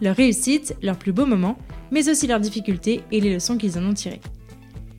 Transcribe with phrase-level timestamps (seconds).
[0.00, 1.58] leurs réussites, leurs plus beaux moments,
[1.90, 4.20] mais aussi leurs difficultés et les leçons qu'ils en ont tirées.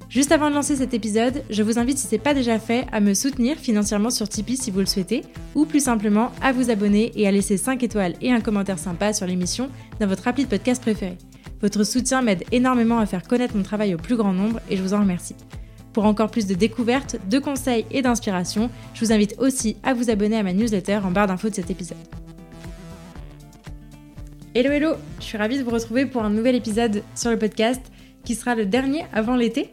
[0.09, 2.85] Juste avant de lancer cet épisode, je vous invite, si ce n'est pas déjà fait,
[2.91, 5.23] à me soutenir financièrement sur Tipeee si vous le souhaitez,
[5.55, 9.11] ou plus simplement à vous abonner et à laisser 5 étoiles et un commentaire sympa
[9.11, 9.69] sur l'émission
[9.99, 11.17] dans votre appli de podcast préféré.
[11.61, 14.83] Votre soutien m'aide énormément à faire connaître mon travail au plus grand nombre et je
[14.83, 15.35] vous en remercie.
[15.91, 20.09] Pour encore plus de découvertes, de conseils et d'inspiration, je vous invite aussi à vous
[20.09, 22.24] abonner à ma newsletter en barre d'infos de cet épisode.
[24.57, 27.81] Hello hello, je suis ravie de vous retrouver pour un nouvel épisode sur le podcast
[28.23, 29.69] qui sera le dernier avant l'été.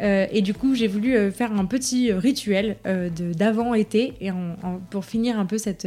[0.00, 4.30] Euh, et du coup, j'ai voulu euh, faire un petit rituel euh, d'avant-été et
[4.88, 5.86] pour finir un peu cette,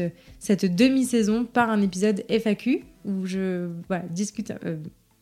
[0.76, 3.68] demi-saison par un épisode FAQ où je
[4.12, 4.54] discute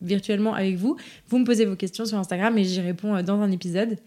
[0.01, 0.97] virtuellement avec vous.
[1.29, 3.99] Vous me posez vos questions sur Instagram et j'y réponds dans un épisode.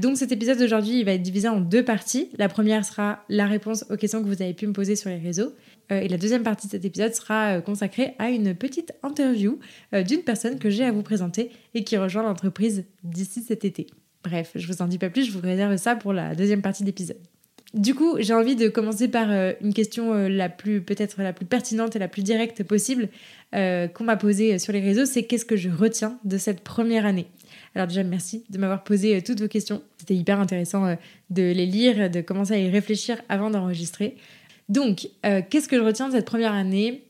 [0.00, 2.30] donc cet épisode d'aujourd'hui, il va être divisé en deux parties.
[2.38, 5.18] La première sera la réponse aux questions que vous avez pu me poser sur les
[5.18, 5.52] réseaux.
[5.92, 9.58] Euh, et la deuxième partie de cet épisode sera euh, consacrée à une petite interview
[9.94, 13.86] euh, d'une personne que j'ai à vous présenter et qui rejoint l'entreprise d'ici cet été.
[14.24, 16.82] Bref, je vous en dis pas plus, je vous réserve ça pour la deuxième partie
[16.82, 17.18] de l'épisode.
[17.74, 19.28] Du coup, j'ai envie de commencer par
[19.60, 23.10] une question la plus peut-être la plus pertinente et la plus directe possible
[23.52, 27.26] qu'on m'a posée sur les réseaux, c'est qu'est-ce que je retiens de cette première année?
[27.74, 29.82] Alors déjà, merci de m'avoir posé toutes vos questions.
[29.98, 30.96] C'était hyper intéressant
[31.28, 34.16] de les lire, de commencer à y réfléchir avant d'enregistrer.
[34.68, 37.04] Donc, euh, qu'est-ce que je retiens de cette première année?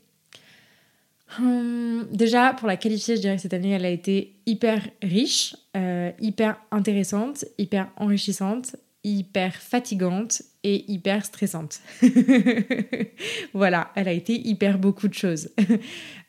[1.39, 5.57] Hum, Déjà, pour la qualifier, je dirais que cette année, elle a été hyper riche,
[5.77, 11.81] euh, hyper intéressante, hyper enrichissante, hyper fatigante et hyper stressante.
[13.53, 15.51] voilà, elle a été hyper beaucoup de choses.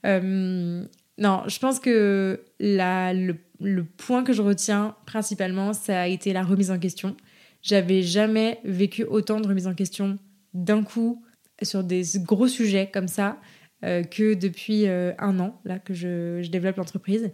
[0.06, 0.88] Hum,
[1.18, 6.42] non, je pense que le, le, point que je retiens principalement, ça a été la
[6.42, 7.18] remise en question.
[7.62, 10.18] J'avais jamais vécu autant de remise en question
[10.53, 11.22] d'un coup
[11.62, 13.38] sur des gros sujets comme ça
[13.86, 17.31] euh, que depuis euh, un an là que je, développe l'entreprise.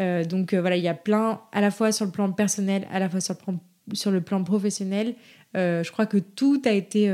[0.00, 2.98] Euh, donc voilà, il y a plein, à la fois sur le plan personnel, à
[3.00, 3.60] la fois sur le plan,
[3.92, 5.14] sur le plan professionnel.
[5.54, 7.12] je crois que tout a été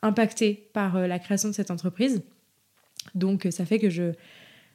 [0.00, 2.22] impacté par la création de cette entreprise.
[3.14, 4.12] Donc ça fait que je,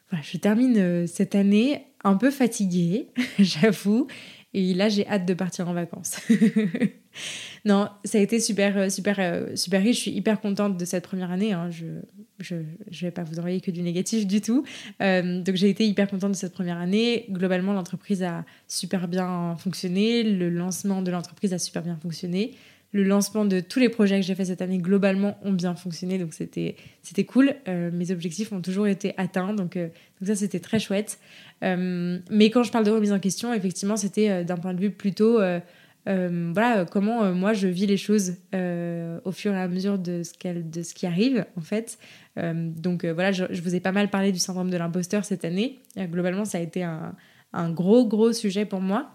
[0.09, 3.09] voilà, je termine cette année un peu fatiguée,
[3.39, 4.07] j'avoue.
[4.53, 6.19] Et là, j'ai hâte de partir en vacances.
[7.65, 9.97] non, ça a été super, euh, super, euh, super riche.
[9.97, 11.53] Je suis hyper contente de cette première année.
[11.53, 11.69] Hein.
[11.69, 11.85] Je
[12.39, 12.63] je ne
[13.01, 14.65] vais pas vous envoyer que du négatif du tout.
[14.99, 17.27] Euh, donc j'ai été hyper contente de cette première année.
[17.29, 20.23] Globalement, l'entreprise a super bien fonctionné.
[20.23, 22.55] Le lancement de l'entreprise a super bien fonctionné.
[22.93, 26.17] Le lancement de tous les projets que j'ai fait cette année, globalement, ont bien fonctionné.
[26.17, 26.75] Donc c'était
[27.25, 27.53] cool.
[27.67, 29.53] mes objectifs ont toujours été atteints.
[29.53, 29.77] Donc
[30.25, 31.19] ça, c'était très chouette.
[31.61, 35.39] Mais quand je parle de remise en question, effectivement, c'était d'un point de vue plutôt
[36.07, 39.99] euh, voilà comment euh, moi je vis les choses euh, au fur et à mesure
[39.99, 41.99] de ce, de ce qui arrive en fait.
[42.37, 45.79] donc voilà, je, vous ai pas mal parlé du syndrome de l'imposteur cette année.
[45.97, 47.15] globalement, ça a été un,
[47.53, 49.11] un, gros gros sujet pour moi.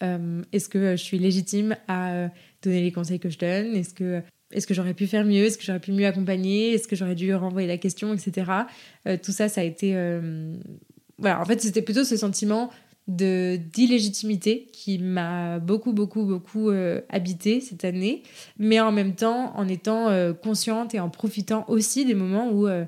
[0.00, 2.30] Est-ce que je suis légitime à
[2.62, 3.74] donner les conseils que je donne?
[3.74, 5.44] Est-ce que est-ce que j'aurais pu faire mieux?
[5.44, 6.72] Est-ce que j'aurais pu mieux accompagner?
[6.72, 8.50] Est-ce que j'aurais dû renvoyer la question, etc.
[9.22, 9.94] tout ça, ça a été
[11.18, 11.40] voilà.
[11.40, 12.70] En fait, c'était plutôt ce sentiment
[13.08, 18.22] de d'illégitimité qui m'a beaucoup beaucoup beaucoup euh, habité cette année
[18.58, 22.68] mais en même temps en étant euh, consciente et en profitant aussi des moments où
[22.68, 22.84] euh,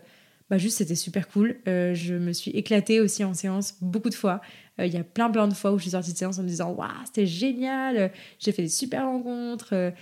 [0.50, 1.58] bah juste c'était super cool.
[1.64, 4.40] Je me suis éclatée aussi en séance beaucoup de fois.
[4.80, 6.48] Il y a plein plein de fois où je suis sortie de séance en me
[6.48, 9.92] disant waouh c'était génial j'ai fait des super rencontres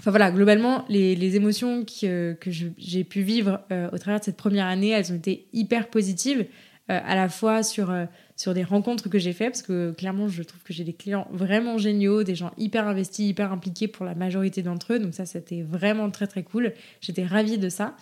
[0.00, 2.36] Enfin voilà, globalement, les, les émotions que
[2.76, 3.60] j'ai pu vivre
[3.92, 6.46] au travers de cette première année, elles ont été hyper positives,
[6.92, 7.94] à la fois sur
[8.36, 11.28] sur des rencontres que j'ai faites, parce que clairement, je trouve que j'ai des clients
[11.30, 14.98] vraiment géniaux, des gens hyper investis, hyper impliqués pour la majorité d'entre eux.
[14.98, 16.72] Donc ça, c'était vraiment très très cool.
[17.00, 17.94] J'étais ravie de ça.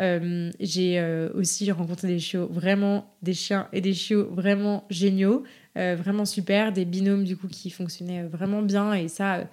[0.00, 5.42] Euh, j'ai euh, aussi rencontré des chiots vraiment, des chiens et des chiots vraiment géniaux,
[5.76, 9.48] euh, vraiment super, des binômes du coup qui fonctionnaient vraiment bien et ça,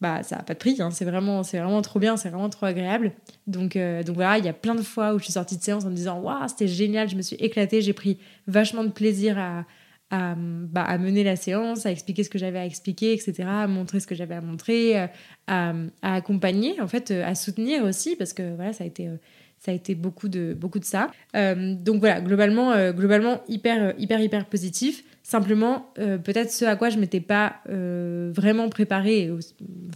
[0.00, 0.90] bah ça a pas de prix, hein.
[0.90, 3.12] c'est vraiment, vraiment trop bien, c'est vraiment trop agréable.
[3.46, 5.84] Donc, donc voilà, il y a plein de fois où je suis sortie de séance
[5.84, 9.38] en me disant waouh c'était génial, je me suis éclatée, j'ai pris vachement de plaisir
[9.38, 9.64] à,
[10.10, 14.00] bah, à, mener la séance, à expliquer ce que j'avais à expliquer, etc., à montrer
[14.00, 15.06] ce que j'avais à montrer, euh,
[15.46, 19.16] à, accompagner, en fait, euh, à soutenir aussi, parce que voilà, ça a été, euh,
[19.58, 21.10] ça a été beaucoup de, beaucoup de ça.
[21.34, 25.04] donc voilà, globalement, globalement hyper, hyper, hyper positif.
[25.30, 29.30] Simplement, peut-être ce à quoi je m'étais pas vraiment préparée,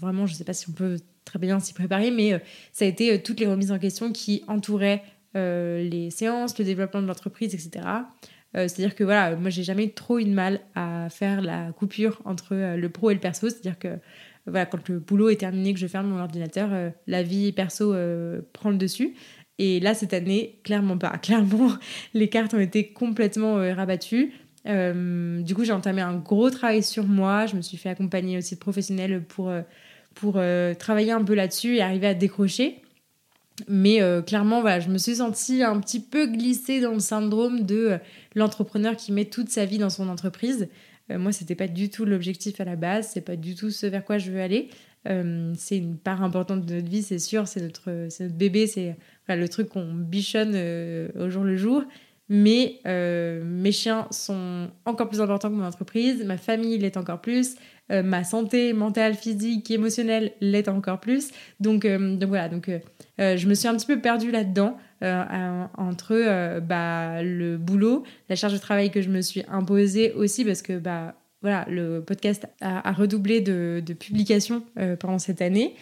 [0.01, 2.41] vraiment, je sais pas si on peut très bien s'y préparer, mais
[2.73, 5.03] ça a été toutes les remises en question qui entouraient
[5.35, 7.85] les séances, le développement de l'entreprise, etc.
[8.53, 12.55] c'est-à-dire que voilà, moi j'ai jamais trop eu de mal à faire la coupure entre
[12.55, 13.99] le pro et le perso, c'est-à-dire que
[14.47, 17.95] voilà, quand le boulot est terminé, que je ferme mon ordinateur, euh, la vie perso
[17.95, 19.15] euh, prend le dessus.
[19.59, 21.17] Et là, cette année, clairement pas.
[21.23, 21.73] Clairement,
[22.13, 23.57] les cartes ont été complètement
[24.67, 27.47] euh, du coup, j'ai entamé un gros travail sur moi.
[27.47, 29.53] Je me suis fait accompagner aussi de professionnels pour,
[30.15, 30.41] pour
[30.79, 32.81] travailler un peu là-dessus et arriver à décrocher.
[33.69, 37.99] Mais clairement, voilà, je me suis sentie un petit peu glissée dans le syndrome de
[38.35, 40.69] l'entrepreneur qui met toute sa vie dans son entreprise.
[41.11, 43.87] Euh, moi, c'était pas du tout l'objectif à la base, c'est pas du tout ce
[43.87, 44.69] vers quoi je veux aller.
[45.07, 48.97] Euh, c'est une part importante de notre vie, c'est sûr, c'est notre, notre bébé, c'est
[49.29, 51.85] le truc qu'on bichonne euh, au jour le jour.
[52.29, 57.57] Mais mes chiens sont encore plus importants que mon entreprise, ma famille l'est encore plus,
[57.91, 61.33] ma santé mentale, physique, émotionnelle l'est encore plus.
[61.61, 62.71] Donc, donc voilà, donc,
[63.19, 64.79] je me suis un petit peu perdue là-dedans.
[65.05, 70.13] Euh, entre euh, bah, le boulot, la charge de travail que je me suis imposée
[70.13, 75.43] aussi parce que bah, voilà, le podcast a, redoublé de, de publications euh, pendant cette
[75.43, 75.75] année.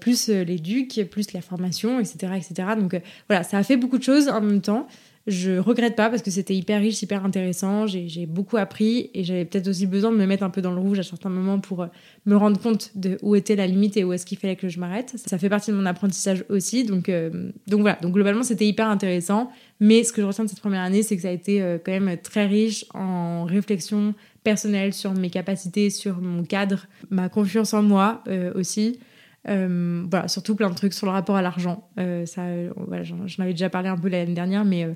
[0.00, 2.32] plus les plus la formation, etc.
[2.36, 2.68] etc.
[2.78, 4.86] Donc voilà, ça a fait beaucoup de choses en même temps.
[5.26, 7.88] Je regrette pas parce que c'était hyper riche, hyper intéressant.
[7.88, 10.80] J'ai beaucoup appris et j'avais peut-être aussi besoin de me mettre un peu dans le
[10.80, 11.86] rouge à certains moments pour euh,
[12.26, 14.78] me rendre compte de où était la limite et où est-ce qu'il fallait que je
[14.78, 15.14] m'arrête.
[15.16, 16.84] Ça fait partie de mon apprentissage aussi.
[16.84, 17.98] Donc, euh, donc voilà.
[18.02, 19.50] Donc globalement, c'était hyper intéressant.
[19.80, 21.78] Mais ce que je retiens de cette première année, c'est que ça a été euh,
[21.84, 24.14] quand même très riche en réflexion
[24.44, 28.22] personnelle sur mes capacités, sur mon cadre, ma confiance en moi
[28.54, 29.00] aussi.
[29.44, 31.88] voilà, surtout plein de trucs sur le rapport à l'argent.
[31.96, 32.42] ça,
[32.76, 34.86] voilà, j'en avais déjà parlé un peu l'année dernière, mais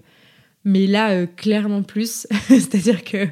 [0.64, 2.26] mais là, euh, clairement plus.
[2.48, 3.28] C'est-à-dire que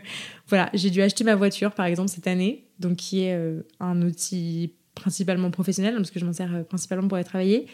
[0.49, 4.01] voilà, j'ai dû acheter ma voiture, par exemple, cette année, donc qui est euh, un
[4.03, 7.67] outil principalement professionnel, parce que je m'en sers euh, principalement pour aller travailler.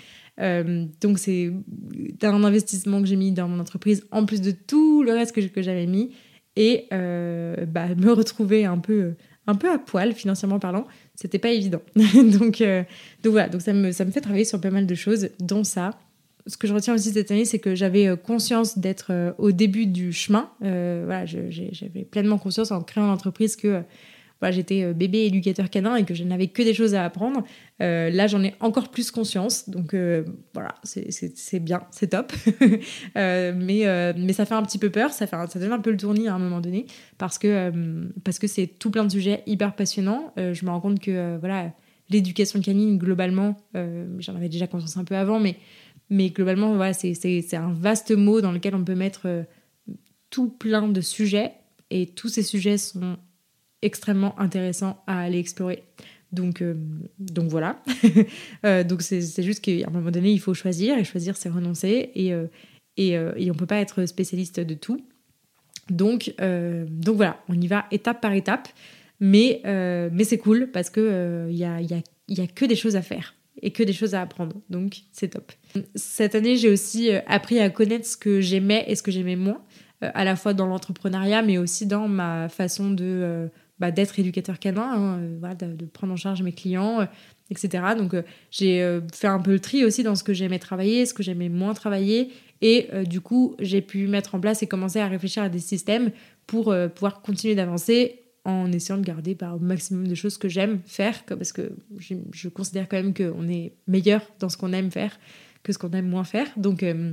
[1.00, 1.52] donc c'est
[2.22, 5.62] un investissement que j'ai mis dans mon entreprise, en plus de tout le reste que,
[5.62, 6.10] j'avais mis.
[6.56, 9.14] Et bah, me retrouver un peu,
[9.46, 11.82] un peu à poil, financièrement parlant, c'était pas évident.
[11.96, 12.62] donc,
[13.22, 15.62] donc voilà, donc ça me, ça me fait travailler sur pas mal de choses, dont
[15.62, 15.98] ça
[16.46, 19.52] ce que je retiens aussi cette année, c'est que j'avais euh, conscience d'être euh, au
[19.52, 20.50] début du chemin.
[20.62, 23.82] Euh, voilà, j'avais pleinement conscience en créant l'entreprise que
[24.40, 27.44] voilà, j'étais bébé éducateur canin et que je n'avais que des choses à apprendre.
[27.78, 29.70] là, j'en ai encore plus conscience.
[29.70, 29.94] Donc
[30.52, 32.30] voilà, c'est bien, c'est top.
[33.14, 35.96] mais, mais ça fait un petit peu peur, ça, fait ça donne un peu le
[35.96, 36.84] tournis à un moment donné
[37.16, 37.72] parce que
[38.22, 40.34] parce c'est tout plein de sujets hyper passionnants.
[40.36, 41.72] je me rends compte que voilà,
[42.10, 43.56] l'éducation canine, globalement,
[44.18, 45.56] j'en avais déjà conscience un peu avant, mais
[46.10, 49.42] mais globalement, voilà, c'est un vaste mot dans lequel on peut mettre euh,
[50.30, 51.52] tout plein de sujets.
[51.90, 53.16] Et tous ces sujets sont
[53.82, 55.84] extrêmement intéressants à aller explorer.
[56.32, 56.74] Donc, euh,
[57.18, 57.82] donc voilà.
[58.66, 60.98] euh, donc c'est juste qu'à un moment donné, il faut choisir.
[60.98, 62.10] Et choisir, c'est renoncer.
[62.14, 62.32] Et,
[62.96, 63.18] et, et,
[63.50, 65.00] on ne peut pas être spécialiste de tout.
[65.90, 68.68] Donc, donc voilà, on y va étape par étape.
[69.20, 72.76] Mais, mais c'est cool parce qu'il il n'y a, y a, y a que des
[72.76, 74.60] choses à faire et que des choses à apprendre.
[74.70, 75.50] Donc c'est top.
[75.96, 79.36] Cette année, j'ai aussi euh, appris à connaître ce que j'aimais et ce que j'aimais
[79.36, 79.62] moins,
[80.04, 84.18] euh, à la fois dans l'entrepreneuriat, mais aussi dans ma façon de euh, bah, d'être
[84.18, 87.08] éducateur canin, hein, de, prendre en charge mes clients,
[87.50, 87.82] etc.
[87.98, 88.14] Donc
[88.50, 91.48] j'ai fait un peu le tri aussi dans ce que j'aimais travailler, ce que j'aimais
[91.48, 92.30] moins travailler,
[92.60, 96.12] et du coup j'ai pu mettre en place et commencer à réfléchir à des systèmes
[96.46, 100.80] pour pouvoir continuer d'avancer en essayant de garder par au maximum de choses que j'aime
[100.86, 105.18] faire, parce que je, considère quand même qu'on est meilleur dans ce qu'on aime faire
[105.62, 106.46] que ce qu'on aime moins faire.
[106.56, 107.12] Donc, euh,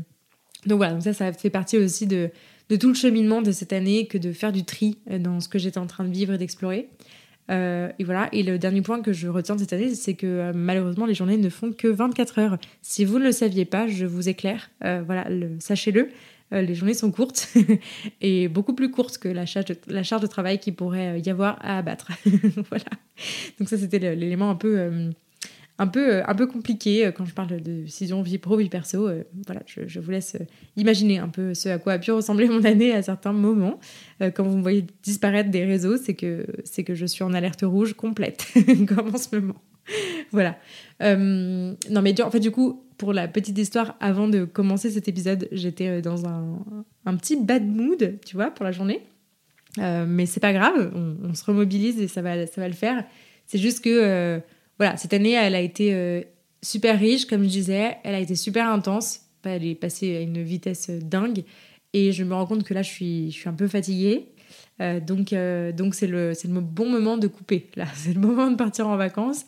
[0.66, 2.30] donc voilà, donc ça, ça fait partie aussi de,
[2.70, 5.48] de, tout le cheminement de cette année que de faire du tri euh, dans ce
[5.48, 6.90] que j'étais en train de vivre et d'explorer.
[7.50, 10.52] Euh, et voilà, et le dernier point que je retiens de cette année, c'est que
[10.54, 12.58] malheureusement, les journées ne font que 24 heures.
[12.82, 15.28] Si vous ne le saviez pas, je vous éclaire, voilà,
[15.60, 16.10] sachez-le.
[16.54, 17.54] Euh, les journées sont courtes
[18.22, 21.78] et beaucoup plus courtes que la charge de, travail qu'il pourrait euh, y avoir à
[21.78, 22.12] abattre.
[22.70, 22.86] voilà.
[23.60, 25.10] Donc ça, c'était l'élément un peu, euh,
[25.78, 29.10] un, peu, un peu compliqué quand je parle de décision vie pro, vie perso.
[29.46, 30.38] voilà, je, vous laisse
[30.76, 33.80] imaginer un peu ce à quoi a pu ressembler mon année à certains moments.
[34.20, 36.46] quand vous me voyez disparaître des réseaux, c'est que,
[36.86, 38.48] que je suis en alerte rouge complète,
[38.88, 39.62] comme en ce moment.
[40.32, 40.58] voilà.
[41.00, 45.48] non, mais en fait, du coup, pour la petite histoire, avant de commencer cet épisode,
[45.52, 49.02] j'étais euh, dans un, petit bad mood, tu vois, pour la journée.
[49.80, 53.04] Euh, mais c'est pas grave, on, se remobilise et ça va, ça va le faire.
[53.48, 54.40] C'est juste que, euh,
[54.78, 56.28] voilà, cette année, elle a été
[56.62, 59.22] super riche, comme je disais, elle a été super intense.
[59.44, 61.44] Elle est passée à une vitesse dingue.
[61.94, 64.28] Et je me rends compte que là, je suis, je suis un peu fatiguée.
[64.80, 65.34] donc,
[65.76, 67.66] donc c'est le, le bon moment de couper.
[67.76, 69.48] Là, c'est le moment de partir en vacances.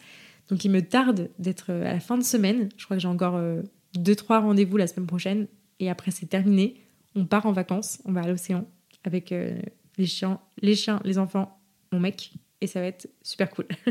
[0.49, 2.69] Donc, il me tarde d'être à la fin de semaine.
[2.77, 3.41] Je crois que j'ai encore
[3.95, 5.47] deux, trois rendez-vous la semaine prochaine.
[5.79, 6.75] Et après, c'est terminé.
[7.15, 8.01] On part en vacances.
[8.05, 8.65] On va à l'océan
[9.03, 9.33] avec
[9.97, 11.59] les chiens, les chiens, les enfants,
[11.91, 12.33] mon mec.
[12.61, 13.65] Et ça va être super cool.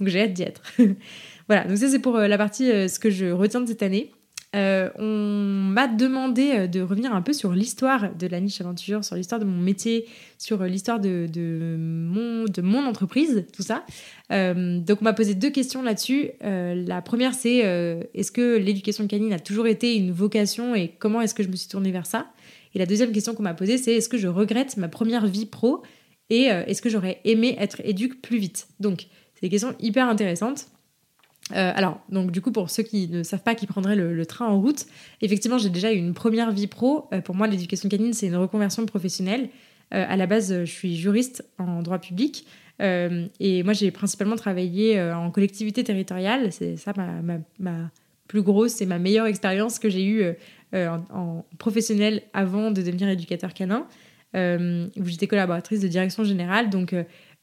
[0.00, 0.62] donc, j'ai hâte d'y être.
[1.48, 1.64] voilà.
[1.64, 4.12] Donc, ça, c'est pour la partie ce que je retiens de cette année.
[4.56, 9.04] Euh, on m'a demandé euh, de revenir un peu sur l'histoire de la niche aventure,
[9.04, 10.06] sur l'histoire de mon métier,
[10.38, 11.28] sur euh, l'histoire de,
[11.78, 13.84] mon, de mon entreprise, tout ça.
[14.30, 16.30] donc on m'a posé deux questions là-dessus.
[16.40, 17.58] la première c'est
[18.14, 21.56] est-ce que l'éducation canine a toujours été une vocation et comment est-ce que je me
[21.56, 22.28] suis tournée vers ça?
[22.74, 25.46] Et la deuxième question qu'on m'a posée c'est est-ce que je regrette ma première vie
[25.46, 25.82] pro
[26.30, 28.68] et est-ce que j'aurais aimé être éduque plus vite?
[28.80, 30.68] Donc c'est des questions hyper intéressantes.
[31.52, 34.46] Euh, alors, donc du coup, pour ceux qui ne savent pas qui prendraient le, train
[34.46, 34.86] en route,
[35.22, 37.08] effectivement, j'ai déjà eu une première vie pro.
[37.12, 39.48] Euh, pour moi, l'éducation canine, c'est une reconversion professionnelle.
[39.94, 42.46] Euh, à la base, je suis juriste en droit public.
[42.80, 46.52] et moi, j'ai principalement travaillé en collectivité territoriale.
[46.52, 46.92] C'est ça
[47.58, 47.90] ma,
[48.28, 50.24] plus grosse et ma meilleure expérience que j'ai eue
[50.74, 53.86] en, en, professionnel avant de devenir éducateur canin.
[54.34, 56.70] où j'étais collaboratrice de direction générale.
[56.70, 56.94] Donc,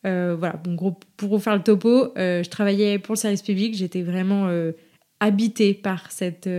[0.05, 3.41] euh, voilà, bon, gros, pour vous faire le topo, euh, je travaillais pour le service
[3.41, 4.73] public, j'étais vraiment euh,
[5.19, 6.49] habitée par cette,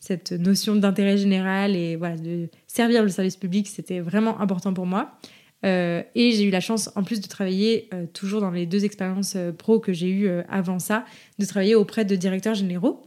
[0.00, 4.86] cette notion d'intérêt général et voilà, de servir le service public, c'était vraiment important pour
[4.86, 5.18] moi.
[5.62, 9.80] et j'ai eu la chance, en plus de travailler toujours dans les deux expériences pro
[9.80, 11.04] que j'ai eues avant ça,
[11.38, 13.02] de travailler auprès de directeurs généraux,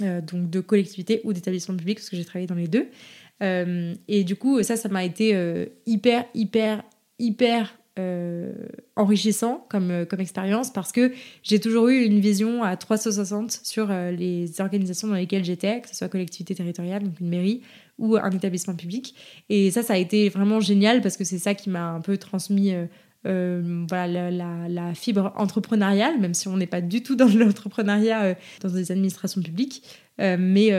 [0.00, 2.88] donc de collectivités ou d'établissements publics, parce que j'ai travaillé dans les deux.
[3.40, 5.36] et du coup, ça, ça m'a été
[5.86, 6.82] hyper, hyper,
[7.18, 8.52] hyper euh,
[8.96, 11.12] enrichissant comme, euh, comme expérience parce que
[11.44, 15.88] j'ai toujours eu une vision à 360 sur euh, les organisations dans lesquelles j'étais, que
[15.88, 17.62] ce soit collectivité territoriale, donc une mairie,
[17.98, 19.14] ou un établissement public.
[19.48, 22.18] Et ça, ça a été vraiment génial parce que c'est ça qui m'a un peu
[22.18, 22.72] transmis
[23.24, 28.68] voilà, la, la, fibre entrepreneuriale, même si on n'est pas du tout dans l'entrepreneuriat dans
[28.68, 29.82] des administrations publiques.
[30.18, 30.70] mais,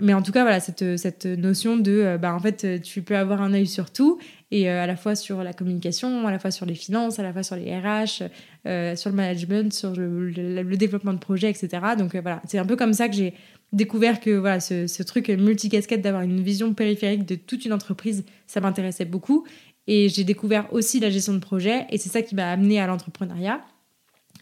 [0.00, 3.42] mais en tout cas, voilà, cette, cette notion de, bah, en fait, tu peux avoir
[3.42, 4.18] un œil sur tout
[4.50, 7.22] et euh, à la fois sur la communication, à la fois sur les finances, à
[7.22, 8.24] la fois sur les RH,
[8.66, 11.68] euh, sur le management, sur le, développement de projets, etc.
[11.96, 13.34] Donc euh, voilà, c'est un peu comme ça que j'ai
[13.72, 18.24] découvert que voilà, ce, ce truc multicasquette d'avoir une vision périphérique de toute une entreprise,
[18.46, 19.46] ça m'intéressait beaucoup.
[19.86, 22.86] Et j'ai découvert aussi la gestion de projet et c'est ça qui m'a amené à
[22.86, 23.60] l'entrepreneuriat.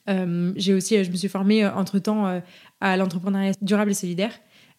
[0.06, 2.42] j'ai aussi, je me suis formée entre-temps
[2.80, 4.32] à l'entrepreneuriat durable et solidaire.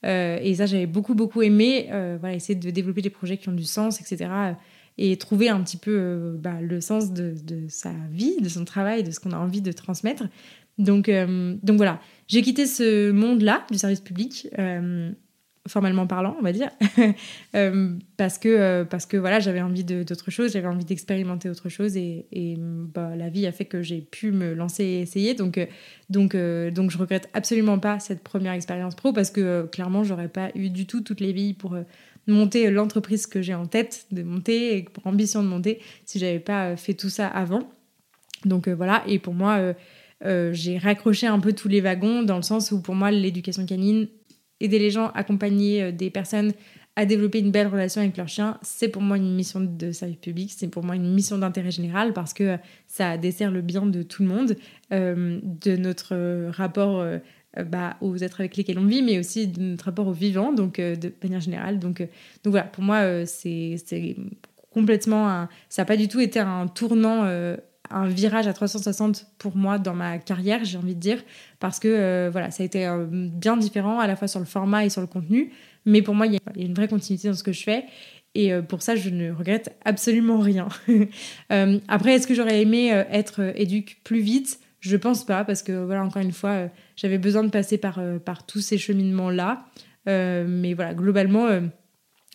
[0.03, 1.87] et ça, j'avais beaucoup, beaucoup aimé.
[2.19, 4.55] voilà, essayer de développer des projets qui ont du sens, etc
[5.01, 7.33] et trouver un petit peu euh, bah, le sens de,
[7.69, 10.25] sa vie, de son travail, de ce qu'on a envie de transmettre.
[10.77, 15.11] Donc, euh, donc voilà, j'ai quitté ce monde-là du service public, euh,
[15.69, 16.69] formellement parlant, on va dire,
[18.17, 22.25] parce que, parce que voilà, j'avais envie d'autre chose, j'avais envie d'expérimenter autre chose et,
[22.59, 25.33] bah, la vie a fait que j'ai pu me lancer et essayer.
[25.33, 25.59] Donc,
[26.09, 30.49] donc, donc je regrette absolument pas cette première expérience pro parce que clairement, j'aurais pas
[30.55, 31.77] eu du tout toutes les vies pour
[32.31, 36.39] monter l'entreprise que j'ai en tête de monter et pour ambition de monter si j'avais
[36.39, 37.69] pas euh, fait tout ça avant.
[38.45, 39.73] Donc euh, voilà, et pour moi,
[40.25, 43.65] euh, j'ai raccroché un peu tous les wagons dans le sens où pour moi, l'éducation
[43.65, 44.07] canine,
[44.59, 46.53] aider les gens, accompagner des personnes
[46.95, 50.17] à développer une belle relation avec leur chien, c'est pour moi une mission de service
[50.17, 54.03] public, c'est pour moi une mission d'intérêt général parce que ça dessert le bien de
[54.03, 54.55] tout le monde,
[54.91, 57.05] de notre rapport
[57.57, 60.53] euh, bah, aux êtres avec lesquels on vit, mais aussi de notre rapport aux vivants,
[60.53, 61.79] donc euh, de manière générale.
[61.79, 62.05] Donc, euh,
[62.45, 63.75] voilà, pour moi, c'est
[64.71, 65.47] complètement.
[65.67, 67.23] Ça n'a pas du tout été un tournant,
[67.89, 71.23] un virage à 360 pour moi dans ma carrière, j'ai envie de dire,
[71.59, 74.89] parce que voilà, ça a été bien différent à la fois sur le format et
[74.89, 75.51] sur le contenu,
[75.85, 77.85] mais pour moi, il y, a une vraie continuité dans ce que je fais.
[78.35, 80.67] Et pour ça, je ne regrette absolument rien.
[81.87, 84.59] après, est-ce que j'aurais aimé être éduque plus vite?
[84.79, 87.99] Je pense pas, parce que voilà, encore une fois, euh, j'avais besoin de passer par,
[87.99, 89.65] euh, par tous ces cheminements-là.
[90.07, 91.47] Euh, mais voilà, globalement,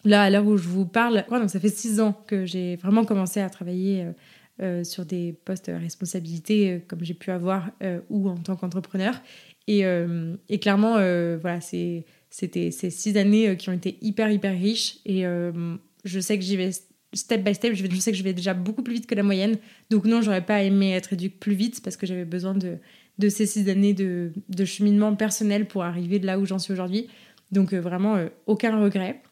[0.04, 3.04] là, à l'heure où je vous parle, donc ça fait six ans que j'ai vraiment
[3.04, 4.06] commencé à travailler
[4.82, 7.70] sur des postes à responsabilité, comme j'ai pu avoir,
[8.08, 9.20] ou en tant qu'entrepreneur.
[9.66, 9.84] Et,
[10.60, 14.98] clairement, voilà, c'était ces six années qui ont été hyper, hyper riches.
[15.06, 15.24] Et
[16.04, 16.70] je sais que j'y vais
[17.14, 19.56] step by step, je, sais que je vais déjà beaucoup plus vite que la moyenne.
[19.90, 23.46] Donc non, j'aurais pas aimé être éduque plus vite parce que j'avais besoin de, ces
[23.46, 24.32] six années de,
[24.64, 27.08] cheminement personnel pour arriver de là où j'en suis aujourd'hui.
[27.52, 29.22] Donc euh, vraiment, euh, aucun regret.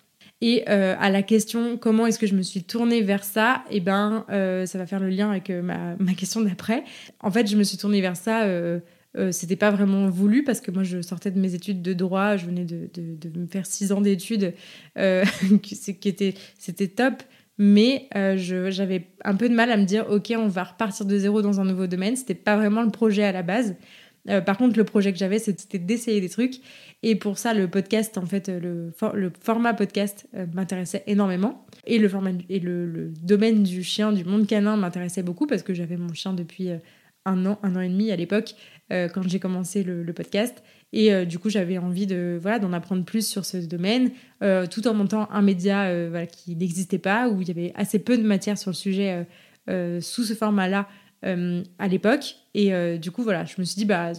[0.43, 3.77] Et euh, à la question comment est-ce que je me suis tournée vers ça, et
[3.77, 6.85] eh ben ça va faire le lien avec ma, ma, question d'après.
[7.21, 8.45] En fait, je me suis tournée vers ça.
[9.31, 12.47] c'était pas vraiment voulu parce que moi je sortais de mes études de droit, je
[12.47, 14.53] venais de me faire six ans d'études,
[15.63, 17.23] qui était c'était top
[17.59, 21.43] mais j'avais un peu de mal à me dire, ok, on va repartir de zéro
[21.43, 22.17] dans un nouveau domaine.
[22.17, 23.77] C'était pas vraiment le projet à la base.
[24.47, 26.61] Par contre, le projet que j'avais, c'était d'essayer des trucs.
[27.03, 28.93] Et pour ça, le podcast, en fait, le,
[29.41, 31.67] format podcast m'intéressait énormément.
[31.87, 36.35] Et, le, domaine du chien, du monde canin m'intéressait beaucoup parce que j'avais mon chien
[36.35, 36.71] depuis
[37.25, 38.55] un an, un an et demi à l'époque,
[38.91, 40.63] quand j'ai commencé le, podcast.
[40.93, 44.11] Et euh, du coup, j'avais envie de voilà d'en apprendre plus sur ce domaine,
[44.43, 47.73] euh, tout en montant un média euh, voilà, qui n'existait pas, où il y avait
[47.75, 49.27] assez peu de matière sur le sujet
[49.69, 50.89] sous ce format-là
[51.23, 52.37] à l'époque.
[52.55, 54.13] Et du coup, voilà, je me suis dit, bah,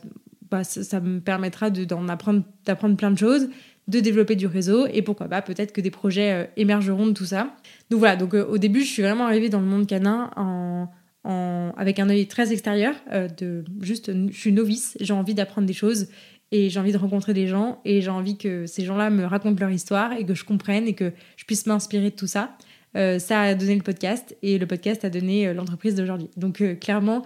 [0.50, 3.50] bah ça, me permettra d'en apprendre, d'apprendre plein de choses,
[3.88, 7.56] de développer du réseau, et pourquoi pas, peut-être que des projets émergeront de tout ça.
[7.90, 10.32] Donc voilà, donc au début, je suis vraiment arrivée dans le monde canin.
[10.36, 10.90] En,
[11.26, 12.96] avec un œil très extérieur,
[13.38, 16.08] de juste, je suis novice, j'ai envie d'apprendre des choses
[16.52, 19.60] et j'ai envie de rencontrer des gens et j'ai envie que ces gens-là me racontent
[19.60, 22.56] leur histoire et que je comprenne et que je puisse m'inspirer de tout ça.
[22.96, 26.30] Euh, ça a donné le podcast et le podcast a donné euh, l'entreprise d'aujourd'hui.
[26.38, 27.24] Donc euh, clairement,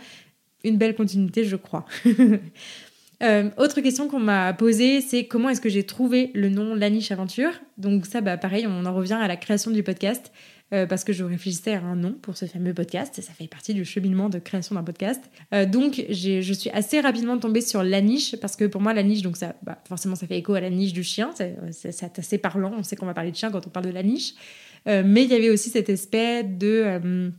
[0.64, 1.86] une belle continuité, je crois.
[3.58, 7.12] autre question qu'on m'a posée, c'est comment est-ce que j'ai trouvé le nom La Niche
[7.12, 7.52] Aventure?
[7.78, 10.32] Donc ça, bah, pareil, on en revient à la création du podcast.
[10.70, 13.22] Parce que je réfléchissais à un nom pour ce fameux podcast.
[13.22, 15.24] Ça fait partie du cheminement de création d'un podcast.
[15.70, 19.22] Donc, je suis assez rapidement tombée sur la niche parce que pour moi, la niche,
[19.22, 21.34] donc ça, bah, forcément, ça fait écho à la niche du chien.
[21.72, 22.74] C'est assez parlant.
[22.78, 24.34] On sait qu'on va parler de chien quand on parle de la niche.
[24.88, 27.32] Euh, mais il y avait aussi cet aspect de,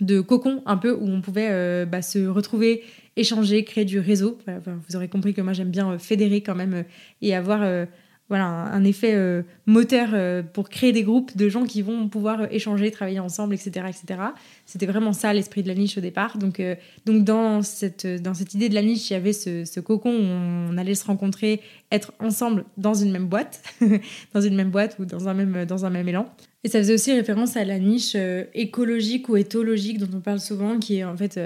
[0.00, 2.82] de cocon un peu où on pouvait bah, se retrouver
[3.16, 4.38] échanger, créer du réseau.
[4.46, 6.84] vous aurez compris que moi j'aime bien fédérer quand même
[7.22, 7.86] et avoir
[8.30, 12.40] voilà, un, effet euh, moteur euh, pour créer des groupes de gens qui vont pouvoir
[12.40, 13.86] euh, échanger, travailler ensemble, etc.
[13.88, 14.20] etc.
[14.64, 16.38] C'était vraiment ça l'esprit de la niche au départ.
[16.38, 16.62] Donc,
[17.04, 20.10] donc dans, cette, dans cette idée de la niche, il y avait ce, ce, cocon
[20.10, 21.60] où on allait se rencontrer,
[21.92, 23.62] être ensemble dans une même boîte,
[24.34, 26.26] dans une même boîte ou dans un même, dans un même élan.
[26.64, 28.16] Et ça faisait aussi référence à la niche
[28.54, 31.38] écologique ou éthologique dont on parle souvent, qui est en fait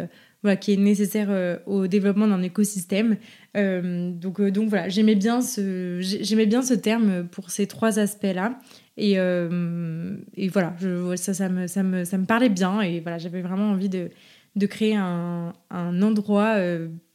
[0.43, 3.17] voilà, qui est nécessaire euh, au développement d'un écosystème.
[3.57, 7.99] Euh, donc, euh, donc voilà, j'aimais bien, ce, j'aimais bien ce terme pour ces trois
[7.99, 8.59] aspects-là.
[8.97, 10.75] Et, voilà,
[11.17, 14.11] ça, ça, me, ça, me, ça me parlait bien et voilà, j'avais vraiment envie de,
[14.57, 16.57] de créer un, un endroit,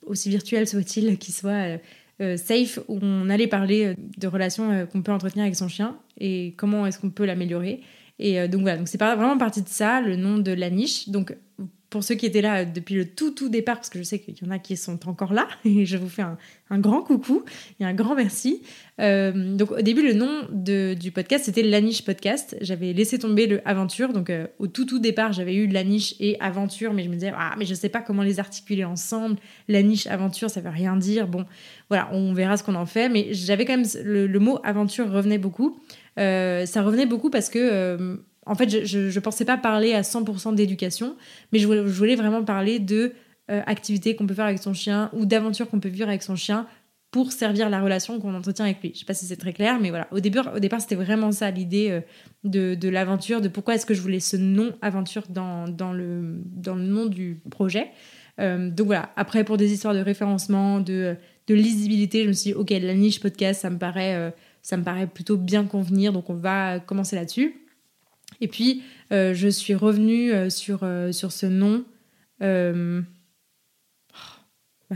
[0.06, 1.78] aussi virtuel soit-il, qui soit
[2.20, 6.86] safe, où on allait parler de relations qu'on peut entretenir avec son chien et comment
[6.86, 7.82] est-ce qu'on peut l'améliorer.
[8.20, 11.10] Et donc voilà, donc c'est vraiment partie de ça, le nom de la niche.
[11.10, 11.36] Donc
[11.94, 14.36] pour ceux qui étaient là depuis le tout tout départ, parce que je sais qu'il
[14.36, 17.44] y en a qui sont encore là, et je vous fais un, grand coucou
[17.80, 18.64] et un grand merci.
[19.00, 22.58] Euh, donc au début, le nom du podcast, c'était La Niche Podcast.
[22.62, 26.16] J'avais laissé tomber le Aventure, donc euh, au tout tout départ, j'avais eu La Niche
[26.20, 29.36] et Aventure, mais je me disais, ah, mais je sais pas comment les articuler ensemble.
[29.68, 31.28] La Niche Aventure, ça veut rien dire.
[31.28, 31.46] Bon,
[31.90, 35.38] voilà, on verra ce qu'on en fait, mais j'avais quand même, le, mot Aventure revenait
[35.38, 35.80] beaucoup.
[36.18, 40.56] Euh, ça revenait beaucoup parce que en fait, je ne pensais pas parler à 100%
[40.56, 41.16] d'éducation,
[41.52, 43.14] mais je voulais, vraiment parler de
[43.52, 46.36] euh, activités qu'on peut faire avec son chien ou d'aventures qu'on peut vivre avec son
[46.36, 46.68] chien
[47.12, 48.92] pour servir la relation qu'on entretient avec lui.
[48.94, 50.08] Je sais pas si c'est très clair, mais voilà.
[50.12, 53.94] Au, début, au départ, c'était vraiment ça l'idée euh, de, l'aventure, de pourquoi est-ce que
[53.94, 57.92] je voulais ce nom aventure dans, dans, le, dans le nom du projet.
[58.40, 59.12] Euh, donc voilà.
[59.16, 61.16] Après, pour des histoires de référencement, de,
[61.48, 64.84] de lisibilité, je me suis dit, ok, la niche podcast, ça me paraît, ça me
[64.84, 67.63] paraît plutôt bien convenir, donc on va commencer là-dessus.
[68.42, 71.84] Et puis, euh, je suis revenue euh, sur, euh, sur ce nom.
[72.40, 72.48] Bah,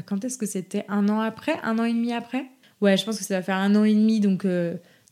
[0.06, 0.86] quand est-ce que c'était?
[0.89, 1.54] Un an après?
[1.63, 2.45] Un an et demi après?
[2.82, 4.45] Ouais, je pense que ça va faire un an et demi, donc,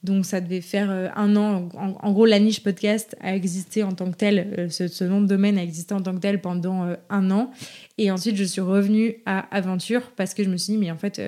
[0.04, 1.70] donc ça devait faire un an.
[1.74, 5.28] En, gros, la niche podcast a existé en tant que tel, ce, ce, nom de
[5.28, 7.52] domaine a existé en tant que tel pendant un an.
[7.98, 10.98] Et ensuite, je suis revenue à Aventure parce que je me suis dit, mais en
[10.98, 11.22] fait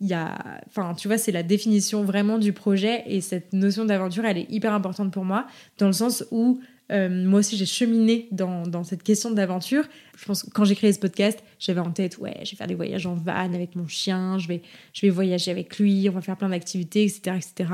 [0.00, 3.84] il y a, enfin, tu vois, c'est la définition vraiment du projet et cette notion
[3.84, 5.46] d'aventure, elle est hyper importante pour moi
[5.78, 6.60] dans le sens où
[6.92, 9.84] euh, moi aussi j'ai cheminé dans, dans, cette question d'aventure.
[10.16, 12.66] Je pense que quand j'ai créé ce podcast, j'avais en tête, ouais, je vais faire
[12.66, 16.12] des voyages en van avec mon chien, je vais, je vais voyager avec lui, on
[16.12, 17.70] va faire plein d'activités, etc., etc.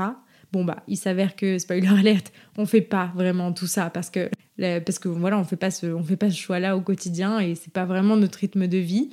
[0.51, 4.29] Bon bah, il s'avère que spoiler alerte, on fait pas vraiment tout ça parce que
[4.57, 7.55] parce que voilà, on fait pas ce, on fait pas ce choix-là au quotidien et
[7.55, 9.09] c'est pas vraiment notre rythme de vie.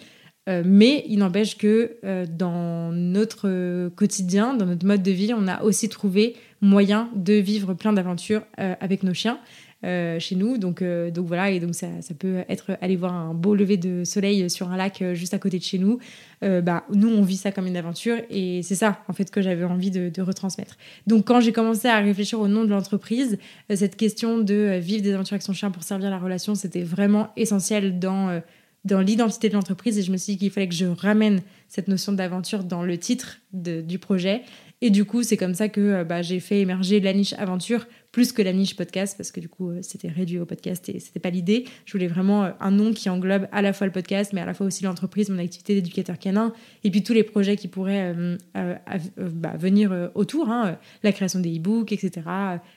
[0.51, 5.47] Euh, mais il n'empêche que euh, dans notre quotidien, dans notre mode de vie, on
[5.47, 9.39] a aussi trouvé moyen de vivre plein d'aventures euh, avec nos chiens.
[9.83, 10.59] chez nous.
[10.59, 11.87] Donc, voilà, et donc ça,
[12.19, 15.59] peut être aller voir un beau lever de soleil sur un lac juste à côté
[15.59, 15.99] de chez nous.
[16.43, 19.65] bah, nous, on vit ça comme une aventure et c'est ça, en fait, que j'avais
[19.65, 20.77] envie de, retransmettre.
[21.07, 23.39] Donc, quand j'ai commencé à réfléchir au nom de l'entreprise,
[23.75, 27.31] cette question de vivre des aventures avec son chien pour servir la relation, c'était vraiment
[27.37, 28.43] essentiel dans
[28.85, 31.89] dans l'identité de l'entreprise et je me suis dit qu'il fallait que je ramène cette
[31.89, 34.43] notion d'aventure dans le titre du projet.
[34.83, 38.33] Et du coup, c'est comme ça que bah, j'ai fait émerger la niche aventure plus
[38.33, 41.31] que la niche podcast parce que du coup c'était réduit au podcast et c'était pas
[41.31, 41.67] l'idée.
[41.85, 44.55] Je voulais vraiment un nom qui englobe à la fois le podcast mais à la
[44.55, 48.15] fois aussi l'entreprise, mon activité d'éducateur canin et puis tous les projets qui pourraient
[48.55, 52.23] bah, venir autour, hein, la création des e-books, etc.,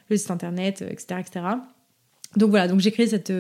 [0.10, 1.46] le site internet, etc., etc.
[2.36, 3.34] Donc voilà, donc j'ai créé cette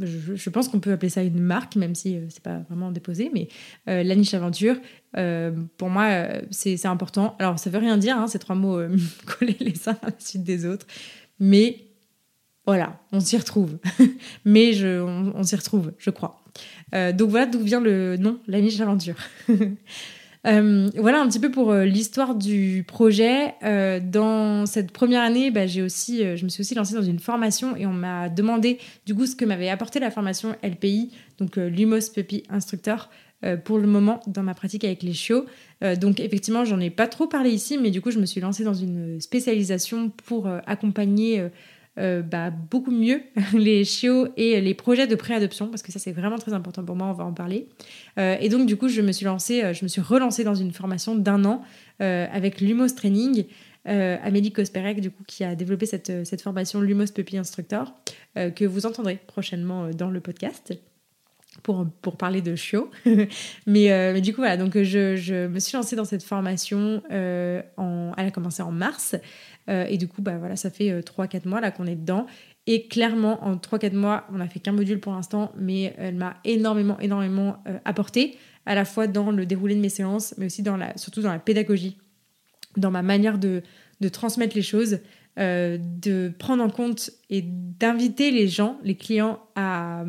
[0.00, 3.30] je, pense qu'on peut appeler ça une marque, même si euh, c'est pas vraiment déposé,
[3.32, 3.48] mais
[3.88, 4.76] euh, la niche aventure,
[5.16, 7.36] euh, pour moi, c'est important.
[7.38, 8.80] Alors, ça veut rien dire, hein, ces trois mots
[9.26, 10.86] collés les uns à la suite des autres,
[11.38, 11.84] mais
[12.66, 13.78] voilà, on s'y retrouve.
[14.44, 16.44] mais je, on s'y retrouve, je crois.
[16.92, 19.16] donc voilà d'où vient le nom, la niche aventure.
[20.46, 23.54] Euh, voilà un petit peu pour euh, l'histoire du projet.
[23.62, 27.86] Euh, dans cette première année, bah, je me suis aussi lancée dans une formation et
[27.86, 32.44] on m'a demandé du coup ce que m'avait apporté la formation LPI, donc Lumos Puppy
[32.48, 33.10] Instructor,
[33.64, 35.46] pour le moment dans ma pratique avec les chiots.
[35.98, 38.64] donc effectivement, j'en ai pas trop parlé ici, mais du coup, je me suis lancée
[38.64, 41.48] dans une spécialisation pour accompagner
[41.98, 43.20] euh, bah, beaucoup mieux
[43.52, 46.94] les chiots et les projets de préadoption parce que ça c'est vraiment très important pour
[46.94, 47.68] moi, on va en parler.
[48.18, 50.54] Euh, et donc du coup je me suis lancée, euh, je me suis relancée dans
[50.54, 51.62] une formation d'un an
[51.98, 53.44] avec Lumos Training.
[53.84, 57.92] Amélie Kosperek, du coup, qui a développé cette, cette formation Lumos Puppy Instructor,
[58.34, 60.72] que vous entendrez prochainement dans le podcast
[61.62, 62.90] pour, pour parler de chiots.
[63.66, 67.02] mais, du coup, voilà, donc je, je, me suis lancée dans cette formation.
[67.10, 69.14] en, elle a commencé en mars.
[69.68, 72.26] Euh, et du coup, bah, voilà, ça fait 3-4 euh, mois qu'on est dedans.
[72.66, 76.36] Et clairement, en 3-4 mois, on n'a fait qu'un module pour l'instant, mais elle m'a
[76.44, 80.62] énormément, énormément euh, apporté, à la fois dans le déroulé de mes séances, mais aussi
[80.62, 81.96] dans la, surtout dans la pédagogie,
[82.76, 83.62] dans ma manière de,
[84.00, 84.98] de transmettre les choses,
[85.36, 90.04] de prendre en compte et d'inviter les gens, les clients, à,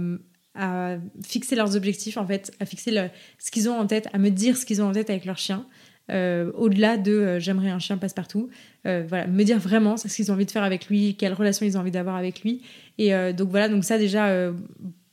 [0.55, 3.09] à fixer leurs objectifs, en fait, à fixer
[3.39, 5.37] ce qu'ils ont en tête, à me dire ce qu'ils ont en tête avec leur
[5.37, 5.65] chien.
[6.11, 8.49] Euh, au-delà de euh, j'aimerais un chien passe-partout.
[8.85, 11.65] Euh, voilà, me dire vraiment ce qu'ils ont envie de faire avec lui, quelle relation
[11.65, 12.61] ils ont envie d'avoir avec lui.
[12.97, 14.51] Et donc voilà, donc ça déjà,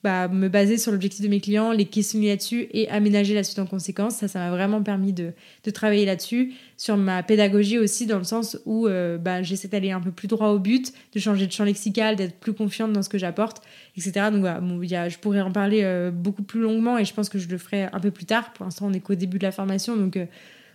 [0.04, 3.58] bah, me baser sur l'objectif de mes clients, les questionner là-dessus et aménager la suite
[3.61, 4.16] en conséquence.
[4.16, 5.32] Ça, ça m'a vraiment permis de,
[5.64, 6.52] de travailler là-dessus.
[6.76, 8.88] Sur ma pédagogie aussi, dans le sens où
[9.20, 12.38] bah, j'essaie d'aller un peu plus droit au but, de changer de champ lexical, d'être
[12.38, 13.62] plus confiante dans ce que j'apporte,
[13.96, 14.26] etc.
[14.30, 17.38] Donc voilà, y a, je pourrais en parler beaucoup plus longuement et je pense que
[17.38, 18.52] je le ferai un peu plus tard.
[18.52, 20.18] Pour l'instant, on est qu'au début de la formation, donc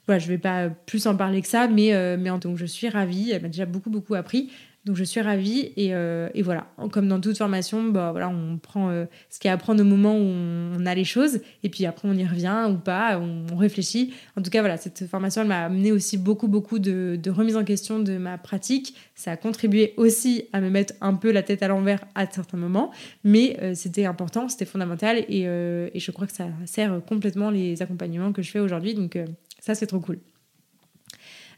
[0.06, 2.90] voilà, je vais pas plus en parler que ça, mais, euh, mais donc je suis
[2.90, 3.32] ravie.
[3.32, 4.50] Elle m'a déjà beaucoup, beaucoup appris.
[4.86, 8.58] Donc je suis ravie et, euh, et, voilà, comme dans toute formation, bah, voilà, on
[8.58, 11.40] prend euh, ce qu'il y a à prendre au moment où on, a les choses
[11.64, 14.14] et puis après on y revient ou pas, on, réfléchit.
[14.36, 17.56] En tout cas, voilà, cette formation elle m'a amené aussi beaucoup, beaucoup de, de remise
[17.56, 18.94] en question de ma pratique.
[19.16, 22.58] Ça a contribué aussi à me mettre un peu la tête à l'envers à certains
[22.58, 22.92] moments,
[23.24, 28.34] mais c'était important, c'était fondamental et, et, je crois que ça sert complètement les accompagnements
[28.34, 28.96] que je fais aujourd'hui.
[28.96, 29.18] Donc
[29.64, 30.20] ça, c'est trop cool.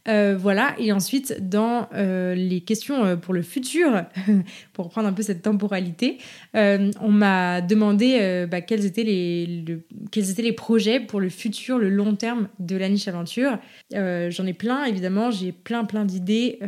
[0.08, 4.04] Euh, voilà, et ensuite dans euh, les questions euh, pour le futur,
[4.74, 6.20] pour reprendre un peu cette temporalité,
[6.54, 9.66] on m'a demandé bah, quels, étaient les,
[10.12, 13.58] quels étaient les projets pour le futur, le long terme de la niche aventure.
[13.92, 16.60] J'en ai plein, évidemment, j'ai plein plein d'idées.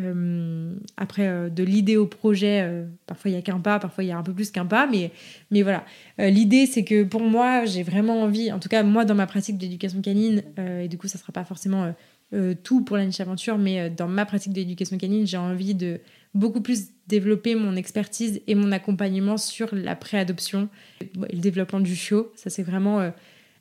[0.98, 4.18] après, de l'idée au projet, parfois il n'y a qu'un pas, parfois il y a
[4.18, 5.12] un peu plus qu'un pas, mais,
[5.52, 5.86] mais voilà.
[6.18, 9.58] L'idée, c'est que pour moi, j'ai vraiment envie, en tout cas moi dans ma pratique
[9.58, 11.94] d'éducation canine, et du coup ça ne sera pas forcément
[12.34, 15.74] euh, tout pour la niche aventure, mais euh, dans ma pratique d'éducation canine, j'ai envie
[15.74, 16.02] de
[16.34, 20.68] beaucoup plus développer mon expertise et mon accompagnement sur la préadoption
[21.00, 22.30] et le développement du chiot.
[22.36, 23.12] Ça, c'est vraiment euh,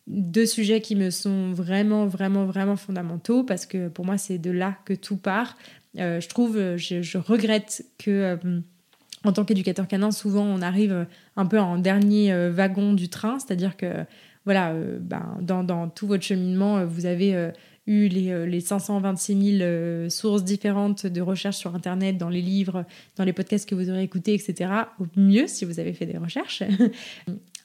[0.09, 4.51] deux sujets qui me sont vraiment, vraiment, vraiment fondamentaux parce que pour moi, c'est de
[4.51, 5.57] là que tout part.
[5.95, 8.37] je trouve, je, regrette que
[9.23, 13.77] en tant qu'éducateur canin, souvent on arrive un peu en dernier wagon du train, c'est-à-dire
[13.77, 14.05] que
[14.45, 17.51] voilà, ben, dans, dans, tout votre cheminement, vous avez
[17.87, 22.85] eu les, les 526 000 sources différentes de recherches sur Internet, dans les livres,
[23.17, 24.71] dans les podcasts que vous aurez écoutés, etc.
[25.01, 26.63] Au mieux, si vous avez fait des recherches.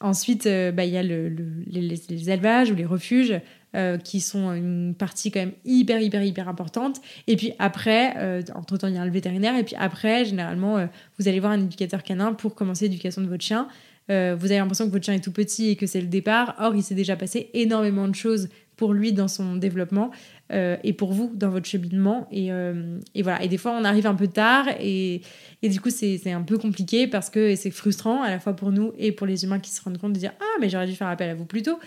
[0.01, 1.29] Ensuite, euh, bah, il y a le,
[1.67, 3.39] les, élevages ou les refuges
[3.75, 6.99] euh, qui sont une partie quand même hyper, hyper, hyper importante.
[7.27, 9.55] Et puis après, euh, entre-temps, il y a le vétérinaire.
[9.57, 10.87] Et puis après, généralement,
[11.19, 13.67] vous allez voir un éducateur canin pour commencer l'éducation de votre chien.
[14.07, 16.55] vous avez l'impression que votre chien est tout petit et que c'est le départ.
[16.59, 18.49] Or, il s'est déjà passé énormément de choses
[18.81, 20.09] pour lui dans son développement
[20.51, 22.27] euh, et pour vous dans votre cheminement.
[22.31, 23.43] Et, euh, et, voilà.
[23.43, 25.21] Et des fois, on arrive un peu tard et,
[25.61, 28.71] et du coup, c'est un peu compliqué parce que c'est frustrant à la fois pour
[28.71, 30.95] nous et pour les humains qui se rendent compte de dire Ah, mais j'aurais dû
[30.95, 31.77] faire appel à vous plus tôt.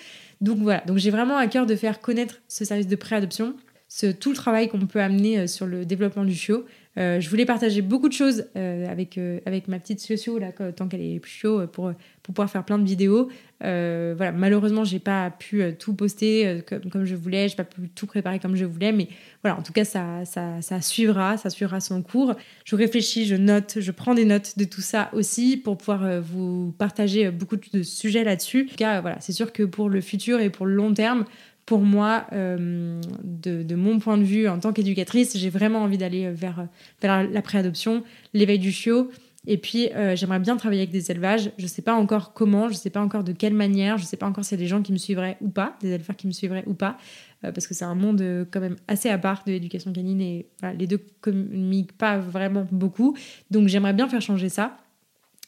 [0.40, 0.84] Donc voilà.
[0.86, 3.56] Donc j'ai vraiment à cœur de faire connaître ce service de préadoption
[3.88, 6.64] ce, tout le travail qu'on peut amener sur le développement du chiot.
[6.96, 10.52] Euh, je voulais partager beaucoup de choses euh, avec, euh, avec ma petite socio, là,
[10.52, 13.28] tant qu'elle est plus chaud, pour, pour pouvoir faire plein de vidéos.
[13.60, 18.06] voilà, malheureusement, j'ai pas pu tout poster comme, comme, je voulais, j'ai pas pu tout
[18.06, 19.08] préparer comme je voulais, mais
[19.42, 22.34] voilà, en tout cas, ça, ça, ça suivra, ça suivra son cours.
[22.64, 26.74] Je réfléchis, je note, je prends des notes de tout ça aussi pour pouvoir vous
[26.78, 28.66] partager beaucoup de sujets là-dessus.
[28.66, 31.24] En tout cas, voilà, c'est sûr que pour le futur et pour le long terme,
[31.66, 36.30] pour moi, euh, de, mon point de vue en tant qu'éducatrice, j'ai vraiment envie d'aller
[36.30, 36.68] vers,
[37.00, 38.02] vers la préadoption,
[38.34, 39.10] l'éveil du chiot.
[39.46, 41.50] Et puis, euh, j'aimerais bien travailler avec des élevages.
[41.58, 44.04] Je ne sais pas encore comment, je ne sais pas encore de quelle manière, je
[44.04, 45.90] ne sais pas encore s'il y a des gens qui me suivraient ou pas, des
[45.90, 46.96] éleveurs qui me suivraient ou pas,
[47.44, 50.46] euh, parce que c'est un monde quand même assez à part de l'éducation canine et
[50.78, 53.16] les deux communiquent pas vraiment beaucoup.
[53.50, 54.78] Donc, j'aimerais bien faire changer ça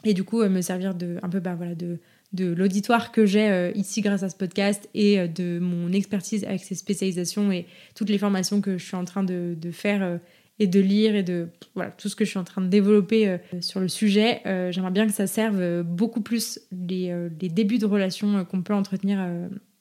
[0.05, 1.99] et du coup me servir de un peu bah, voilà, de,
[2.33, 6.45] de l'auditoire que j'ai euh, ici grâce à ce podcast et euh, de mon expertise
[6.45, 10.19] avec ces spécialisations et toutes les formations que je suis en train de, faire euh,
[10.59, 13.37] et de lire et de voilà tout ce que je suis en train de développer
[13.61, 14.41] sur le sujet.
[14.73, 19.19] J'aimerais bien que ça serve beaucoup plus les, les débuts de relations qu'on peut entretenir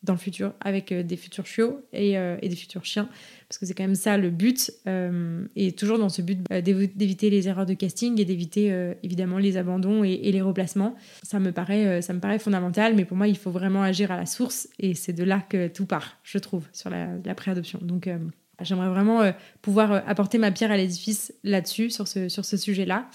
[0.06, 3.10] dans le futur avec des futurs chiots et, et des futurs chiens
[3.48, 6.62] parce que c'est quand même ça le but, euh, et toujours dans ce but euh,
[6.62, 10.96] d'éviter les erreurs de casting et d'éviter euh, évidemment les abandons et, les replacements.
[11.24, 14.18] Ça me, paraît, ça me paraît fondamental, mais pour moi, il faut vraiment agir à
[14.18, 17.80] la source, et c'est de là que tout part, je trouve, sur la, la préadoption.
[17.82, 18.10] Donc,
[18.62, 23.08] j'aimerais vraiment pouvoir apporter ma pierre à l'édifice là-dessus, sur ce, sur ce sujet-là.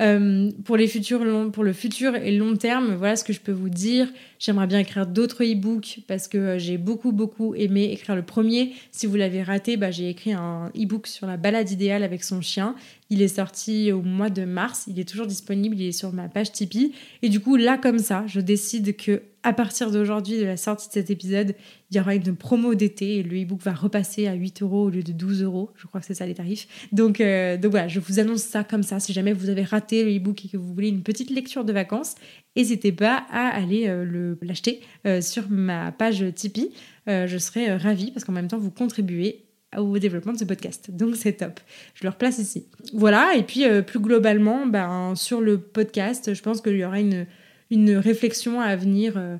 [0.00, 3.52] Euh, pour, les futurs pour le futur et long terme, voilà ce que je peux
[3.52, 4.08] vous dire.
[4.38, 8.74] J'aimerais bien écrire d'autres e-books parce que euh, j'ai beaucoup, beaucoup aimé écrire le premier.
[8.92, 12.40] Si vous l'avez raté, bah, j'ai écrit un e-book sur la balade idéale avec son
[12.40, 12.76] chien.
[13.10, 14.84] Il est sorti au mois de mars.
[14.86, 15.76] Il est toujours disponible.
[15.76, 16.92] Il est sur ma page Tipeee.
[17.22, 20.88] Et du coup, là, comme ça, je décide que à partir d'aujourd'hui, de la sortie
[20.88, 21.54] de cet épisode,
[21.90, 24.90] il y aura une promo d'été et le e-book va repasser à 8 euros au
[24.90, 25.70] lieu de 12 euros.
[25.76, 26.68] Je crois que c'est ça les tarifs.
[26.92, 29.00] Donc, euh, donc voilà, je vous annonce ça comme ça.
[29.00, 31.72] Si jamais vous avez raté le e-book et que vous voulez une petite lecture de
[31.72, 32.16] vacances,
[32.56, 36.70] n'hésitez pas à aller euh, l'acheter euh, sur ma page Tipeee.
[37.06, 39.46] je serai ravie parce qu'en même temps, vous contribuez
[39.78, 40.90] au développement de ce podcast.
[40.90, 41.58] Donc c'est top.
[41.94, 42.66] Je le replace ici.
[42.92, 47.26] Voilà, et puis plus globalement, ben, sur le podcast, je pense qu'il y aura une,
[47.70, 49.14] une réflexion à venir.
[49.16, 49.36] Euh,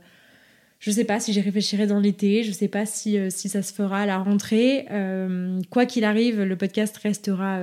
[0.81, 3.31] je ne sais pas si j'y réfléchirai dans l'été, je ne sais pas si, euh,
[3.31, 4.87] si ça se fera à la rentrée.
[4.93, 7.59] Euh, quoi qu'il arrive, le podcast restera,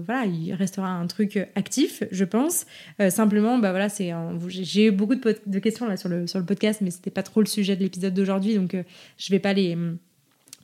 [0.00, 2.64] voilà, il restera un truc actif, je pense.
[3.10, 4.12] simplement, bah voilà, c'est,
[4.48, 7.40] j'ai eu beaucoup de, questions là sur le, sur le podcast, mais c'était pas trop
[7.40, 8.74] le sujet de l'épisode d'aujourd'hui, donc
[9.18, 9.76] je vais pas les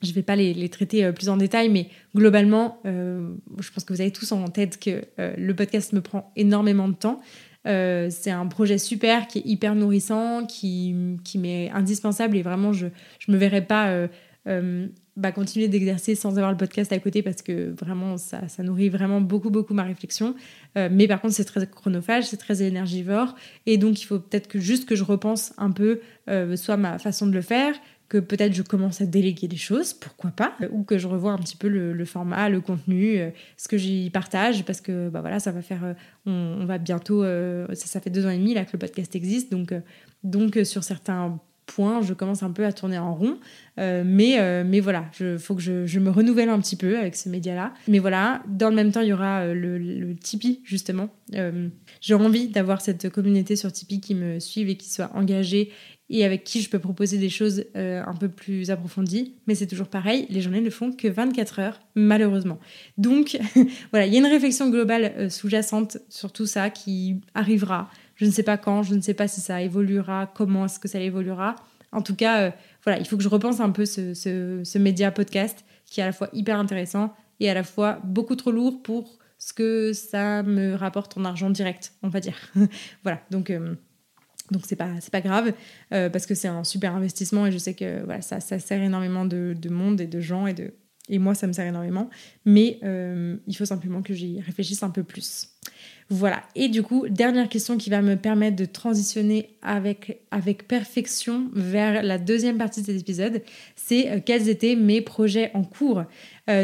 [0.01, 4.09] je vais pas les, traiter plus en détail, mais globalement, je pense que vous avez
[4.09, 7.21] tous en tête que le podcast me prend énormément de temps.
[7.67, 12.73] Euh, c'est un projet super qui est hyper nourrissant, qui, qui m'est indispensable et vraiment,
[12.73, 14.07] je ne me verrais pas euh,
[14.47, 18.63] euh, bah, continuer d'exercer sans avoir le podcast à côté parce que vraiment, ça, ça
[18.63, 20.35] nourrit vraiment beaucoup, beaucoup ma réflexion.
[20.75, 24.59] mais par contre, c'est très chronophage, c'est très énergivore et donc il faut peut-être que
[24.59, 26.01] juste que je repense un peu
[26.55, 27.75] soit ma façon de le faire,
[28.11, 31.37] que peut-être je commence à déléguer des choses, pourquoi pas, ou que je revois un
[31.37, 35.39] petit peu le, format, le contenu, euh, ce que j'y partage, parce que bah voilà,
[35.39, 35.93] ça va faire, euh,
[36.25, 39.49] on, va bientôt, euh, ça, fait deux ans et demi là que le podcast existe,
[39.49, 39.73] donc,
[40.25, 41.39] donc sur certains
[41.73, 43.37] points, je commence un peu à tourner en rond,
[43.77, 47.73] mais, mais voilà, il faut que je, me renouvelle un petit peu avec ce média-là.
[47.87, 51.09] Mais voilà, dans le même temps, il y aura le, le Tipeee, justement.
[52.01, 55.71] J'ai envie d'avoir cette communauté sur Tipeee qui me suive et qui soit engagée
[56.11, 59.33] et avec qui je peux proposer des choses euh, un peu plus approfondies.
[59.47, 62.59] Mais c'est toujours pareil, les journées ne font que 24 heures, malheureusement.
[62.97, 63.39] Donc
[63.91, 67.89] voilà, il y a une réflexion globale euh, sous-jacente sur tout ça qui arrivera.
[68.21, 70.87] Je ne sais pas quand, je ne sais pas si ça évoluera, comment est-ce que
[70.87, 71.55] ça évoluera.
[71.91, 72.51] En tout cas, euh,
[72.83, 76.11] voilà, il faut que je repense un peu ce, média podcast qui est à la
[76.11, 80.75] fois hyper intéressant et à la fois beaucoup trop lourd pour ce que ça me
[80.75, 82.37] rapporte en argent direct, on va dire.
[83.03, 83.51] voilà, donc
[84.51, 85.53] donc c'est pas c'est pas grave
[85.93, 88.81] euh, parce que c'est un super investissement et je sais que voilà ça, ça sert
[88.81, 90.73] énormément de, de, monde et de gens et de
[91.09, 92.09] et moi ça me sert énormément
[92.45, 95.47] mais euh, il faut simplement que j'y réfléchisse un peu plus
[96.11, 96.43] voilà.
[96.55, 102.17] Et du coup dernière question qui va me permettre de transitionner avec perfection vers la
[102.17, 103.41] deuxième partie de cet épisode
[103.77, 106.03] c'est euh, quels étaient mes projets en cours.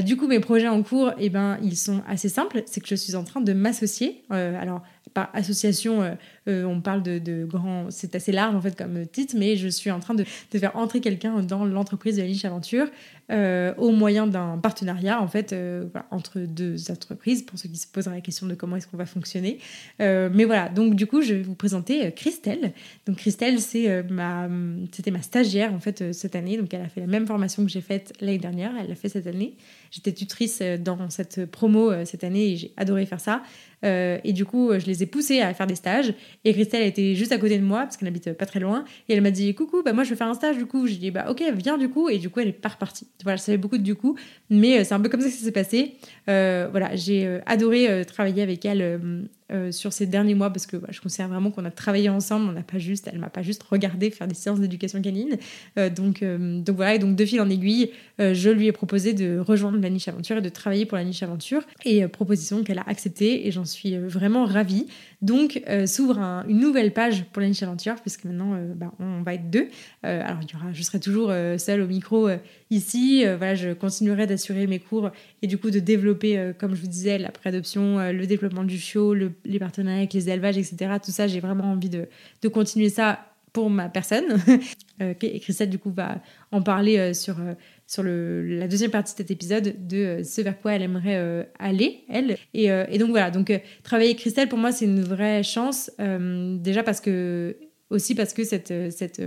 [0.04, 2.64] Du coup mes projets en cours eh ben ils sont assez simples.
[2.66, 4.84] C'est que je suis en train de m'associer alors
[5.14, 7.88] par association on parle de, de grands.
[7.90, 10.76] C'est assez large en fait comme titre, mais je suis en train de, de faire
[10.76, 12.88] entrer quelqu'un dans l'entreprise de la niche aventure
[13.30, 17.86] euh, au moyen d'un partenariat en fait euh, entre deux entreprises pour ceux qui se
[17.86, 19.60] posent la question de comment est-ce qu'on va fonctionner.
[20.00, 22.72] Euh, mais voilà donc du coup je vais vous présenter Christelle.
[23.06, 24.48] Donc Christelle c'est ma
[24.94, 26.56] c'était ma stagiaire en fait cette année.
[26.56, 28.72] Donc elle a fait la même formation que j'ai faite l'année dernière.
[28.80, 29.56] Elle l'a fait cette année.
[29.92, 33.42] J'étais tutrice dans cette promo cette année et j'ai adoré faire ça.
[33.86, 36.14] Euh, et du coup, je les ai poussés à faire des stages.
[36.48, 38.86] Et Christelle était juste à côté de moi, parce qu'elle habite pas très loin.
[39.10, 40.88] Et elle m'a dit Coucou, bah moi je vais faire un stage du coup.
[40.88, 42.08] J'ai dit Bah ok, viens du coup.
[42.08, 43.06] Et du coup, elle est pas repartie.
[43.24, 44.16] Voilà, ça fait beaucoup de du coup.
[44.50, 45.96] Mais euh, c'est un peu comme ça que ça s'est passé.
[46.30, 50.90] Euh, voilà, j'ai adoré travailler avec elle euh, sur ces derniers mois parce que bah,
[50.92, 52.50] je considère vraiment qu'on a travaillé ensemble.
[52.50, 55.38] On n'a pas juste, elle m'a pas juste regardé faire des séances d'éducation canine.
[55.78, 59.14] Euh, donc, euh, donc voilà, et donc de fil en aiguille, je lui ai proposé
[59.14, 61.62] de rejoindre la niche aventure et de travailler pour la niche aventure.
[61.86, 64.88] Et proposition qu'elle a acceptée et j'en suis vraiment ravie.
[65.22, 69.52] Donc s'ouvre une nouvelle page pour la niche aventure puisque maintenant bah, on va être
[69.52, 69.68] deux.
[70.02, 72.28] alors il y aura, je serai toujours seule au micro
[72.72, 73.24] ici.
[73.24, 75.12] voilà, je continuerai d'assurer mes cours
[75.44, 76.17] et du coup de développer,
[76.58, 80.30] comme je vous disais, la préadoption, le développement du chiot, le les partenariats avec les
[80.30, 80.96] élevages, etc.
[81.04, 82.08] Tout ça, j'ai vraiment envie de,
[82.50, 83.20] continuer ça
[83.54, 84.26] pour ma personne.
[85.00, 87.54] Euh, et Christelle, du coup, va en parler euh, sur, euh,
[87.86, 92.36] sur la deuxième partie de cet épisode de ce vers quoi elle aimerait aller, elle.
[92.56, 93.54] Et, et, donc voilà, donc
[93.84, 95.92] travailler avec Christelle, pour moi, c'est une vraie chance.
[96.00, 97.56] déjà parce que,
[97.92, 99.22] aussi parce que cette, cette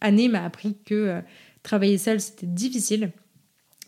[0.00, 1.20] année m'a appris que
[1.62, 3.10] travailler seule, c'était difficile.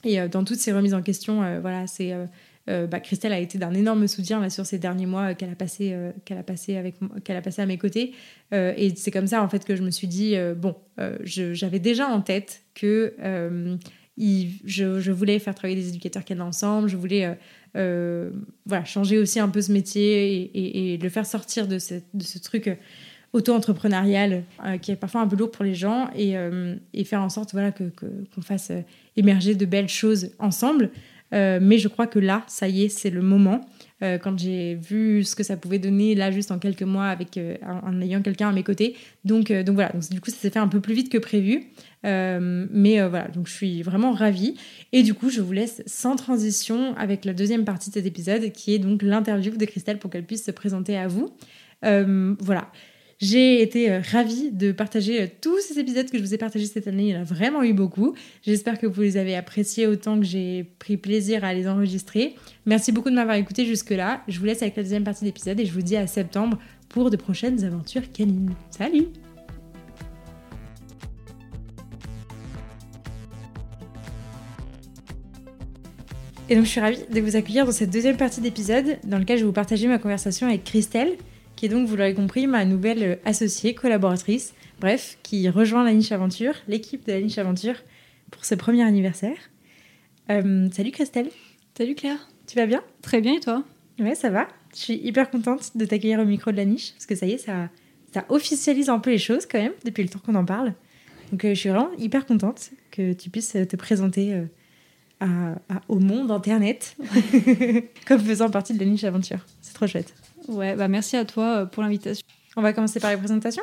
[0.05, 2.13] Et dans toutes ces remises en question, voilà, c'est
[2.71, 5.51] euh, bah, Christelle a été d'un énorme soutien là, sur ces derniers mois euh, qu'elle
[5.51, 8.13] a passé euh, qu'elle a passé avec qu'elle a passé à mes côtés.
[8.53, 10.77] Et c'est comme ça en fait que je me suis dit bon
[11.25, 13.15] j'avais déjà en tête que
[14.15, 17.35] je, voulais faire travailler des éducateurs canins ensemble je voulais
[17.75, 22.79] voilà changer aussi un peu ce métier et, le faire sortir de ce truc
[23.33, 24.45] auto-entrepreneurial
[24.83, 26.35] qui est parfois un peu lourd pour les gens et,
[26.93, 27.85] et faire en sorte voilà que
[28.35, 28.71] qu'on fasse
[29.17, 30.91] émerger de belles choses ensemble
[31.33, 33.63] euh, mais je crois que là, ça y est, c'est le moment.
[34.03, 37.37] Euh, quand j'ai vu ce que ça pouvait donner là juste en quelques mois avec
[37.37, 38.97] euh, en, ayant quelqu'un à mes côtés.
[39.25, 41.65] Donc, donc voilà, donc, du coup ça s'est fait un peu plus vite que prévu.
[42.03, 44.57] mais voilà, donc je suis vraiment ravie.
[44.93, 48.53] Et du coup, je vous laisse sans transition avec la deuxième partie de cet épisode
[48.53, 51.31] qui est donc l'interview de Christelle pour qu'elle puisse se présenter à vous.
[51.83, 52.71] voilà.
[53.23, 56.67] J'ai été euh, ravie de partager euh, tous ces épisodes que je vous ai partagés
[56.67, 57.05] cette année.
[57.05, 58.17] Il y en a vraiment eu beaucoup.
[58.43, 62.35] J'espère que vous les avez appréciés autant que j'ai pris plaisir à les enregistrer.
[62.67, 64.25] Merci beaucoup de m'avoir écouté jusque-là.
[64.27, 66.59] Je vous laisse avec la deuxième partie de l'épisode et je vous dis à septembre
[66.89, 68.55] pour de prochaines aventures canines.
[68.73, 69.07] Salut
[76.49, 79.39] Et donc je suis ravie de vous accueillir dans cette deuxième partie d'épisode dans laquelle
[79.39, 81.17] je vais vous partager ma conversation avec Christelle
[81.63, 85.93] qui est donc, vous l'aurez compris, ma nouvelle euh, associée, collaboratrice, bref, qui rejoint la
[85.93, 87.77] Niche Aventure, l'équipe de la Niche Aventure,
[88.33, 89.37] pour ce premier anniversaire.
[90.29, 91.29] Euh, salut Christelle.
[91.79, 92.19] Salut Claire.
[92.49, 92.83] Tu vas bien?
[93.01, 93.63] Très bien et toi?
[94.01, 94.49] Ouais, ça va.
[94.75, 97.35] Je suis hyper contente de t'accueillir au micro de la Niche, parce que ça y
[97.35, 97.71] est, ça,
[98.13, 100.75] ça officialise un peu les choses quand même, depuis le temps qu'on en parle.
[101.31, 104.37] Donc euh, je suis vraiment hyper contente que tu puisses te présenter
[105.89, 106.97] au monde Internet
[108.09, 109.47] comme faisant partie de la Niche Aventure.
[109.61, 110.13] C'est trop chouette.
[110.49, 112.27] Ouais, bah merci à toi euh, pour l'invitation.
[112.57, 113.63] On va commencer par les présentations.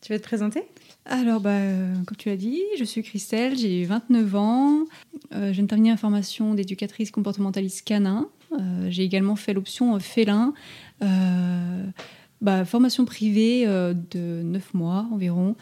[0.00, 0.62] Tu veux te présenter?
[1.06, 4.84] Alors, bah, euh, comme tu l'as dit, je suis Christelle, j'ai 29 ans.
[5.34, 8.28] Euh, je viens de terminer une formation d'éducatrice comportementaliste canin.
[8.88, 10.54] j'ai également fait l'option félin.
[12.40, 15.56] Bah, formation privée de 9 mois environ.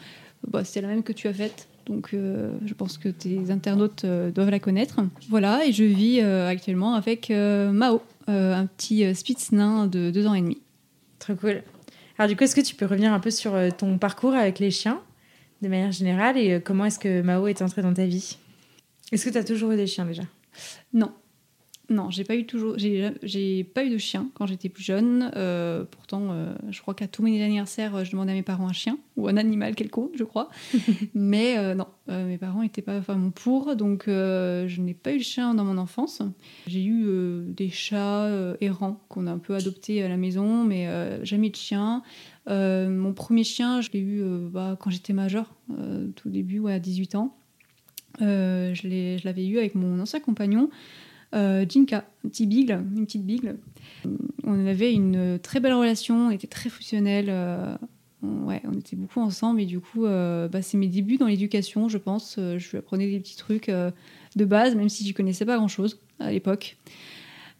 [0.47, 1.67] Bah, C'était la même que tu as faite.
[1.85, 4.99] Donc, je pense que tes internautes doivent la connaître.
[5.29, 10.27] Voilà, et je vis actuellement avec Mao, euh, un petit euh, Spitz nain de deux
[10.27, 10.61] ans et demi.
[11.19, 11.63] Trop cool.
[12.17, 14.59] Alors du coup, est-ce que tu peux revenir un peu sur euh, ton parcours avec
[14.59, 15.01] les chiens,
[15.61, 18.37] de manière générale, et comment est-ce que Mao est entré dans ta vie?
[19.11, 20.23] Est-ce que tu as toujours eu des chiens déjà?
[20.93, 21.11] Non,
[21.89, 25.31] non, j'ai pas eu toujours, j'ai pas eu de chien quand j'étais plus jeune.
[25.35, 28.73] Euh, pourtant, euh, je crois qu'à tous mes anniversaires, je demandais à mes parents un
[28.73, 30.49] chien ou un animal quelconque, je crois.
[31.13, 35.23] Mais euh, non, mes parents n'étaient pas vraiment pour, donc je n'ai pas eu de
[35.23, 36.21] chien dans mon enfance.
[36.67, 38.29] J'ai eu des chats
[38.61, 40.87] errants qu'on a un peu adoptés à la maison, mais
[41.25, 42.01] jamais de chien.
[42.47, 45.53] mon premier chien, je l'ai eu bah, quand j'étais majeure,
[46.15, 47.35] tout début, ouais, à 18 ans.
[48.19, 50.69] je l'avais eu avec mon ancien compagnon.
[51.33, 53.57] Euh, Jinka, un petit une petite bigle.
[54.43, 57.27] On avait une très belle relation, on était très fusionnels.
[57.29, 57.75] Euh,
[58.21, 61.89] ouais, on était beaucoup ensemble et du coup, euh, bah, c'est mes débuts dans l'éducation,
[61.89, 62.35] je pense.
[62.37, 66.31] je lui apprenais des petits trucs de base, même si je connaissais pas grand-chose à
[66.31, 66.77] l'époque.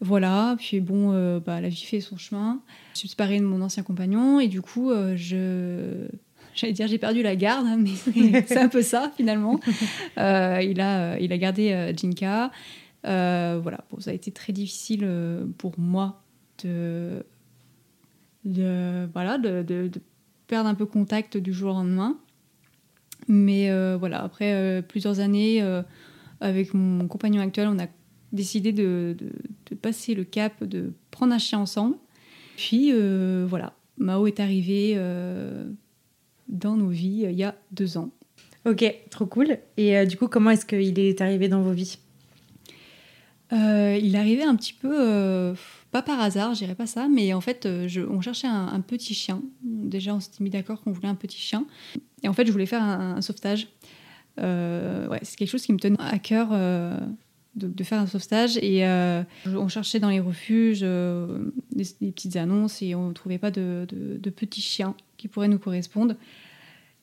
[0.00, 2.60] Voilà, puis bon, euh, bah, la vie fait son chemin.
[2.92, 6.08] Je suis séparée de mon ancien compagnon et du coup, euh, je.
[6.54, 9.58] J'allais dire, j'ai perdu la garde, hein, mais c'est un peu ça finalement.
[10.18, 12.52] Euh, il, a, il a gardé Jinka.
[13.04, 15.08] Voilà, bon, ça a été très difficile
[15.58, 16.22] pour moi
[16.62, 17.24] de,
[18.44, 19.90] voilà, de,
[20.46, 22.18] perdre un peu contact du jour au lendemain.
[23.28, 25.62] Mais voilà, après plusieurs années,
[26.40, 27.86] avec mon compagnon actuel, on a
[28.34, 29.16] décidé de,
[29.70, 31.96] de, passer le cap, de prendre un chien ensemble.
[32.56, 35.68] Puis euh, voilà, Mao est arrivé euh,
[36.48, 38.10] dans nos vies euh, il y a deux ans.
[38.66, 39.58] Ok, trop cool.
[39.76, 41.98] Et du coup, comment est-ce qu'il est arrivé dans vos vies?
[43.54, 45.54] Il est arrivé un petit peu,
[45.90, 49.14] pas par hasard, je dirais pas ça, mais en fait, je, on cherchait un, petit
[49.14, 49.42] chien.
[49.62, 51.64] Déjà, on s'était mis d'accord qu'on voulait un petit chien.
[52.22, 53.68] Et en fait, je voulais faire un, sauvetage.
[54.38, 56.52] ouais, c'est quelque chose qui me tenait à cœur
[57.56, 58.56] de, faire un sauvetage.
[58.58, 63.38] Et euh, on cherchait dans les refuges euh, des, petites annonces et on ne trouvait
[63.38, 63.86] pas de,
[64.36, 66.14] petits chiens qui pourraient nous correspondre.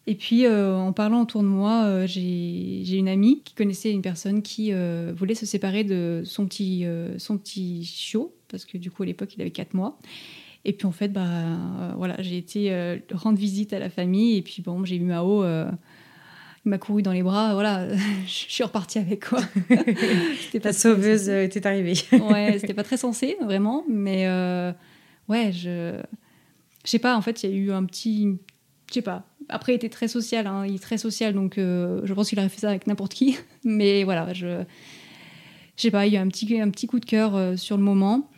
[0.07, 4.41] Et puis, euh, en parlant autour de moi, j'ai une amie qui connaissait une personne
[4.41, 4.73] qui
[5.15, 6.85] voulait se séparer de son petit,
[7.17, 9.99] son petit chiot, parce que du coup, à l'époque, il avait 4 mois.
[10.65, 14.37] Et puis, en fait, bah, voilà, j'ai été rendre visite à la famille.
[14.37, 15.43] Et puis, bon, j'ai eu Mao
[16.65, 17.87] il m'a couru dans les bras, voilà,
[18.25, 19.41] je suis repartie avec quoi.
[20.61, 21.95] Ta sauveuse était arrivée.
[22.11, 24.71] ouais, c'était pas très sensé, vraiment, mais euh,
[25.27, 25.99] ouais, je,
[26.85, 28.37] je sais pas, en fait, il y a eu un petit,
[28.89, 29.25] je sais pas.
[29.51, 32.39] Après, il était très social, hein, il est très social, donc euh, je pense qu'il
[32.39, 34.63] aurait fait ça avec n'importe qui, mais voilà, je,
[35.77, 37.77] je sais pas, il y a un petit, un petit coup de cœur euh, sur
[37.77, 38.29] le moment.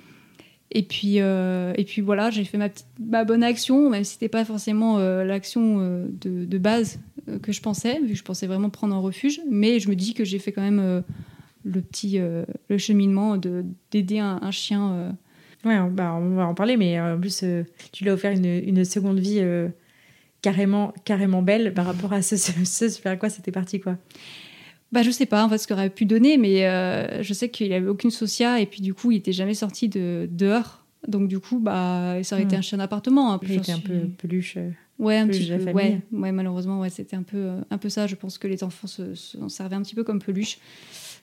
[0.76, 2.68] Et puis, et puis voilà, j'ai fait ma,
[3.00, 6.98] ma bonne action, même si c'était pas forcément l'action de, base
[7.30, 9.42] euh, que je pensais, vu que je pensais vraiment prendre un refuge.
[9.50, 11.02] Mais je me dis que j'ai fait quand même euh,
[11.64, 15.16] le petit euh, le cheminement de d'aider un, chien.
[15.64, 17.44] Ouais, bah, on va en parler, mais en plus,
[17.92, 19.42] tu lui as offert une, une seconde vie
[20.44, 23.98] carrément, carrément belle par rapport à ce, ce, vers quoi c'était parti, quoi.
[24.92, 26.62] Bah, je sais pas en fait ce qu'il aurait pu donner, mais
[27.24, 30.30] je sais qu'il avait aucune socia et puis du coup, il était jamais sorti de
[30.32, 30.86] dehors.
[31.08, 32.60] Donc du coup, bah, ça aurait été hmm.
[32.60, 33.34] un chien d'appartement.
[33.34, 34.60] Hein, il était un peu peluche.
[35.00, 35.72] Ouais, un petit peu.
[35.72, 38.08] Ouais, ouais, malheureusement, ouais, c'était un peu, euh, un peu ça.
[38.08, 39.14] Je pense que les enfants se,
[39.48, 40.60] servaient un petit peu comme peluche.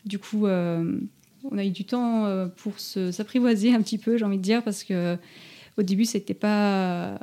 [0.04, 0.98] Du coup, euh,
[1.50, 4.62] on a eu du temps euh, pour s'apprivoiser un petit peu, j'ai envie de dire,
[4.62, 5.16] parce que
[5.78, 7.20] au début, c'était pas,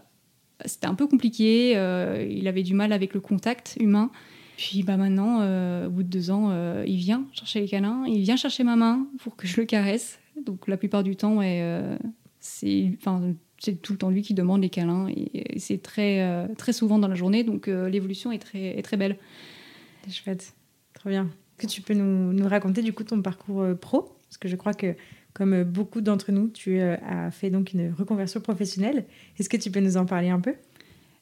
[0.65, 1.71] c'était un peu compliqué.
[2.29, 4.11] il avait du mal avec le contact humain.
[4.57, 5.37] Puis bah maintenant,
[5.85, 6.51] au bout de deux ans,
[6.85, 10.19] il vient chercher les câlins, il vient chercher ma main pour que je le caresse.
[10.45, 11.41] Donc la plupart du temps,
[12.39, 12.97] c'est,
[13.81, 17.07] tout le temps lui qui demande les câlins et, c'est très, euh, très souvent dans
[17.07, 19.17] la journée, donc euh, l'évolution est très, est très belle.
[20.05, 20.53] C'est chouette,
[20.93, 21.29] trop bien.
[21.59, 24.15] Est-ce que tu peux nous, nous, raconter du coup ton parcours euh, pro?
[24.27, 24.95] Parce que je crois que
[25.37, 29.05] comme beaucoup d'entre nous, tu as fait donc une reconversion professionnelle.
[29.37, 30.55] Est-ce que tu peux nous en parler un peu?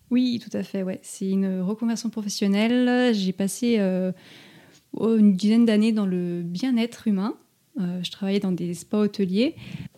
[0.10, 0.84] Oui, tout à fait.
[0.84, 1.00] Ouais.
[1.04, 3.14] C'est une reconversion professionnelle.
[3.14, 7.36] J'ai passé une dizaine d'années dans le bien-être humain.
[7.78, 9.56] je travaillais dans des spas hôteliers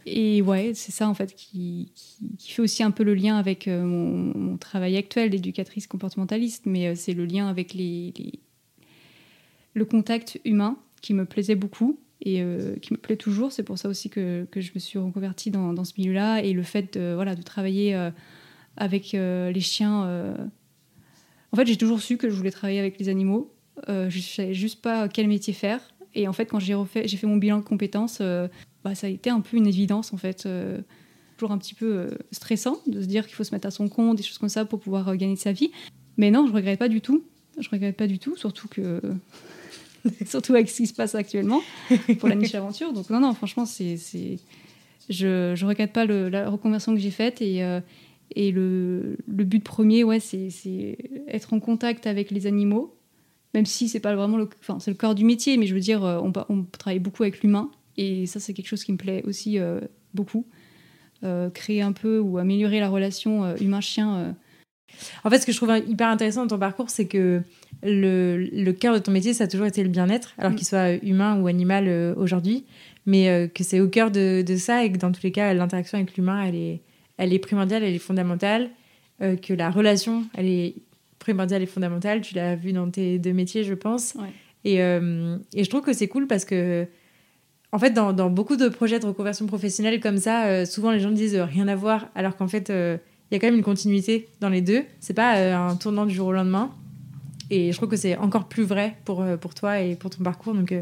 [0.10, 1.92] et ouais, c'est ça en fait qui,
[2.40, 6.96] fait aussi un peu le lien avec euh, mon, travail actuel d'éducatrice comportementaliste, mais euh,
[6.96, 8.14] c'est le lien avec les,
[9.74, 13.52] le contact humain qui me plaisait beaucoup et euh, qui me plaît toujours.
[13.52, 16.54] C'est pour ça aussi que, que je me suis reconvertie dans, dans ce milieu-là et
[16.54, 17.96] le fait de, voilà, de travailler
[18.76, 20.36] avec les chiens.
[21.52, 23.54] En fait, j'ai toujours su que je voulais travailler avec les animaux.
[23.88, 25.80] je ne savais juste pas quel métier faire.
[26.16, 28.22] Et en fait, quand j'ai refait, j'ai fait mon bilan de compétences,
[28.88, 30.46] bah, ça a été un peu une évidence en fait.
[30.46, 30.80] Euh,
[31.36, 33.90] toujours un petit peu euh, stressant de se dire qu'il faut se mettre à son
[33.90, 35.72] compte, des choses comme ça pour pouvoir euh, gagner sa vie.
[36.16, 37.24] Mais non, je regrette pas du tout.
[37.60, 39.02] Je regrette pas du tout, surtout que
[40.26, 41.62] surtout avec ce qui se passe actuellement
[42.20, 42.94] pour la niche aventure.
[42.94, 43.98] Donc non, non, franchement, c'est,
[45.10, 47.62] je ne regrette pas la reconversion que j'ai faite et,
[48.36, 52.96] et le, le, but premier, ouais, c'est, être en contact avec les animaux,
[53.54, 55.80] même si c'est pas vraiment le, enfin, c'est le corps du métier, mais je veux
[55.80, 59.24] dire, on, on travaille beaucoup avec l'humain et ça, c'est quelque chose qui me plaît
[59.26, 59.82] aussi euh,
[60.14, 60.46] beaucoup.
[61.24, 64.36] Euh, créer un peu ou améliorer la relation euh, humain-chien.
[65.24, 67.42] En fait, ce que je trouve hyper intéressant dans ton parcours, c'est que
[67.84, 70.56] le, le, cœur de ton métier, ça a toujours été le bien-être, alors mm.
[70.56, 72.66] qu'il soit humain ou animal aujourd'hui,
[73.06, 75.98] mais que c'est au cœur de, de, ça et que dans tous les cas, l'interaction
[75.98, 76.82] avec l'humain, elle est,
[77.18, 78.70] elle est primordiale, elle est fondamentale,
[79.20, 80.76] que la relation, elle est
[81.20, 82.22] primordiale et fondamentale.
[82.22, 84.16] Tu l'as vu dans tes deux métiers, je pense.
[84.64, 86.88] Et, et, je trouve que c'est cool parce que
[87.72, 91.12] en fait, dans, beaucoup de projets de reconversion professionnelle comme ça, euh, souvent les gens
[91.12, 92.98] disent euh, rien à voir, alors qu'en fait, euh,
[93.30, 94.84] il y a quand même une continuité dans les deux.
[95.00, 96.72] C'est pas un tournant du jour au lendemain.
[97.50, 100.54] Et je trouve que c'est encore plus vrai pour, pour toi et pour ton parcours.
[100.54, 100.74] Donc,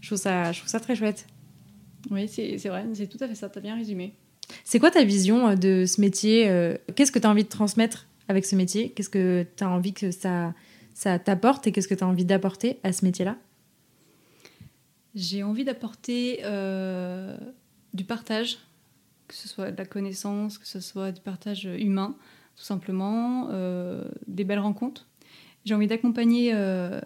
[0.00, 1.26] je, trouve ça, je trouve ça très chouette.
[2.10, 4.14] Oui, c'est vrai, c'est tout à fait ça, tu as bien résumé.
[4.64, 6.44] C'est quoi ta vision de ce métier
[6.94, 8.90] Qu'est-ce que tu as envie de transmettre avec ce métier?
[8.90, 10.54] Qu'est-ce que tu as envie que ça,
[10.94, 13.36] ça t'apporte et qu'est-ce que tu as envie d'apporter à ce métier-là?
[15.14, 16.42] J'ai envie d'apporter
[17.94, 18.58] du partage,
[19.28, 22.16] que ce soit de la connaissance, que ce soit du partage humain,
[22.56, 25.06] tout simplement, euh, des belles rencontres.
[25.64, 27.00] J'ai envie d'accompagner euh,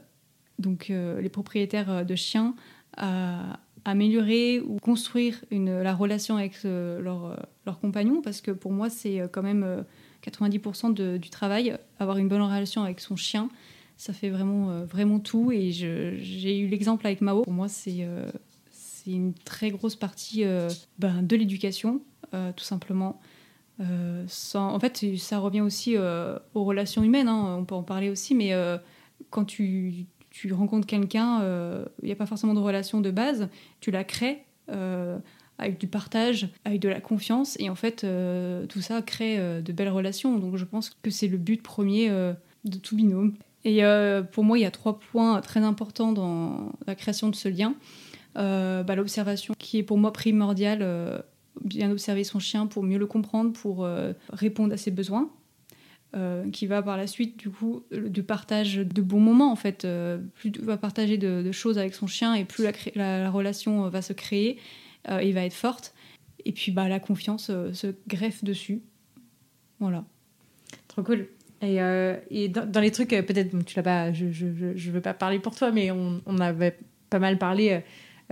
[0.58, 2.54] donc euh, les propriétaires de chiens
[2.96, 9.22] à améliorer ou construire la relation avec leur, leur, compagnon, parce que pour moi, c'est
[9.32, 9.84] quand même
[10.24, 11.76] 90% du travail.
[11.98, 13.48] Avoir une bonne relation avec son chien,
[13.96, 15.50] ça fait vraiment, vraiment tout.
[15.50, 17.42] Et j'ai eu l'exemple avec Mao.
[17.42, 18.06] Pour moi, c'est
[19.04, 20.44] c'est une très grosse partie
[20.98, 22.00] ben, de l'éducation,
[22.30, 23.20] tout simplement.
[23.80, 28.10] Euh, en fait, ça revient aussi euh, aux relations humaines, hein, on peut en parler
[28.10, 28.78] aussi, mais euh,
[29.30, 30.06] quand tu
[30.50, 31.40] rencontres quelqu'un,
[32.02, 33.48] il n'y a pas forcément de relation de base,
[33.80, 34.44] tu la crées
[35.58, 38.06] avec du partage, avec de la confiance, et en fait,
[38.68, 40.38] tout ça crée de belles relations.
[40.38, 43.34] Donc je pense que c'est le but premier de tout binôme.
[43.64, 43.82] Et
[44.32, 47.74] pour moi, il y a trois points très importants dans la création de ce lien.
[48.34, 51.22] Bah, l'observation qui est pour moi primordiale
[51.60, 55.30] bien observer son chien pour mieux le comprendre, pour euh, répondre à ses besoins.
[56.14, 59.86] Euh, qui va par la suite du coup du partage de bons moments en fait.
[59.86, 64.02] Euh, plus tu va partager de, choses avec son chien et plus la, relation va
[64.02, 64.58] se créer
[65.08, 65.94] et va être forte.
[66.44, 68.82] Et puis bah la confiance se greffe dessus.
[69.80, 70.04] Voilà.
[70.88, 71.28] Trop cool.
[71.62, 71.78] Et,
[72.30, 75.54] et dans, les trucs peut-être tu l'as pas je, je, je, veux pas parler pour
[75.54, 76.76] toi mais on, on avait
[77.08, 77.82] pas mal parlé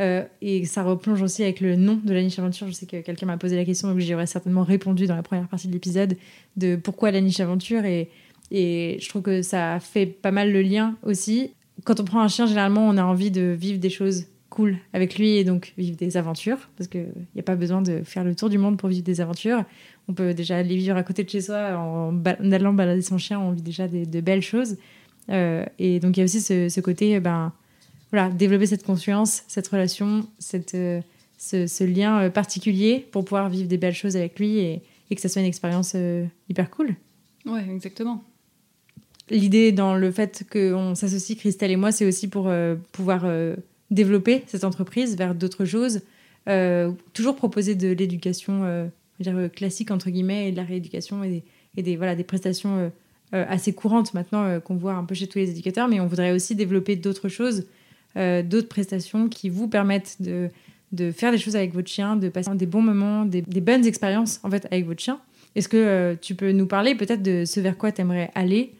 [0.01, 2.67] euh, et ça replonge aussi avec le nom de la niche aventure.
[2.67, 5.47] Je sais que quelqu'un m'a posé la question, donc j'aurais certainement répondu dans la première
[5.47, 6.17] partie de l'épisode
[6.57, 7.85] de pourquoi la niche aventure.
[7.85, 8.09] Et,
[8.51, 11.53] et je trouve que ça fait pas mal le lien aussi.
[11.85, 15.17] Quand on prend un chien, généralement, on a envie de vivre des choses cool avec
[15.17, 16.71] lui et donc vivre des aventures.
[16.77, 19.21] Parce qu'il n'y a pas besoin de faire le tour du monde pour vivre des
[19.21, 19.65] aventures.
[20.09, 23.39] On peut déjà aller vivre à côté de chez soi en, allant balader son chien.
[23.39, 24.77] On vit déjà de belles choses.
[25.29, 27.53] Euh, et donc il y a aussi ce, ce côté, ben,
[28.13, 31.01] voilà, développer cette conscience, cette relation, cette, euh,
[31.39, 34.83] ce, lien euh, particulier pour pouvoir vivre des belles choses avec lui et,
[35.15, 36.95] que ça soit une expérience euh, hyper cool.
[37.45, 38.23] Ouais, exactement.
[39.29, 42.51] L'idée dans le fait qu'on s'associe, Christelle et moi, c'est aussi pour
[42.91, 43.27] pouvoir
[43.91, 46.01] développer cette entreprise vers d'autres choses,
[47.13, 48.91] toujours proposer de l'éducation
[49.55, 51.43] classique, entre guillemets, et de la rééducation et des,
[51.77, 52.91] et des, voilà, des prestations
[53.31, 56.57] assez courantes maintenant qu'on voit un peu chez tous les éducateurs, mais on voudrait aussi
[56.57, 57.67] développer d'autres choses
[58.17, 60.49] euh, d'autres prestations qui vous permettent de,
[60.91, 64.41] de, faire des choses avec votre chien, de passer des bons moments, des, bonnes expériences
[64.43, 65.21] en fait avec votre chien.
[65.55, 68.75] Est-ce que euh, tu peux nous parler peut-être de ce vers quoi tu aimerais aller?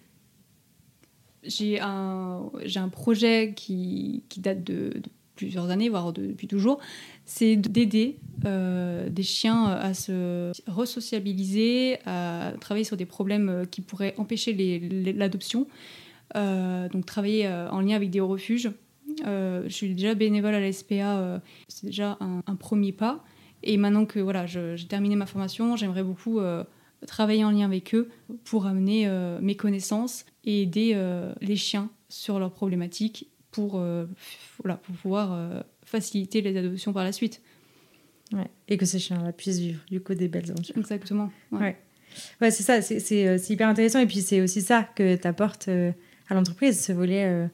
[1.45, 5.01] J'ai un, un projet qui, qui date de,
[5.37, 6.81] plusieurs années, voire depuis toujours,
[7.25, 14.15] c'est d'aider euh, des chiens à se resociabiliser, à travailler sur des problèmes qui pourraient
[14.19, 14.53] empêcher
[15.17, 15.69] l'adoption.
[16.35, 18.71] donc travailler en lien avec des refuges
[19.27, 21.39] euh, je suis déjà bénévole à la SPA, euh,
[21.69, 23.25] c'est déjà un, premier pas.
[23.63, 26.65] Et maintenant que voilà, j'ai terminé ma formation, j'aimerais beaucoup euh,
[27.07, 28.09] travailler en lien avec eux
[28.45, 29.09] pour amener
[29.41, 30.99] mes connaissances et aider
[31.41, 33.73] les chiens sur leurs problématiques pour,
[34.63, 37.43] voilà, pour pouvoir faciliter les adoptions par la suite.
[38.33, 38.47] Ouais.
[38.69, 40.79] Et que ces chiens-là puissent vivre du coup des belles aventures.
[40.79, 41.33] Exactement.
[41.51, 41.77] Ouais.
[42.41, 42.51] ouais.
[42.51, 43.99] c'est ça, c'est hyper intéressant.
[43.99, 47.51] Et puis c'est aussi ça que tu apportes à l'entreprise, ce volet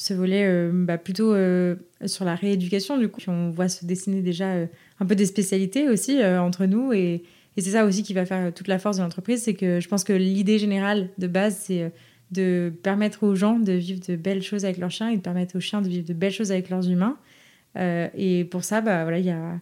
[0.00, 1.76] ce volet euh, bah, plutôt euh,
[2.06, 2.96] sur la rééducation.
[2.96, 4.66] Du coup, on voit se dessiner déjà euh,
[4.98, 6.94] un peu des spécialités aussi entre nous.
[6.94, 7.22] Et,
[7.58, 9.42] c'est ça aussi qui va faire toute la force de l'entreprise.
[9.42, 11.92] C'est que je pense que l'idée générale de base, c'est
[12.30, 15.58] de permettre aux gens de vivre de belles choses avec leurs chiens et de permettre
[15.58, 17.18] aux chiens de vivre de belles choses avec leurs humains.
[17.76, 19.60] et pour ça, bah, voilà,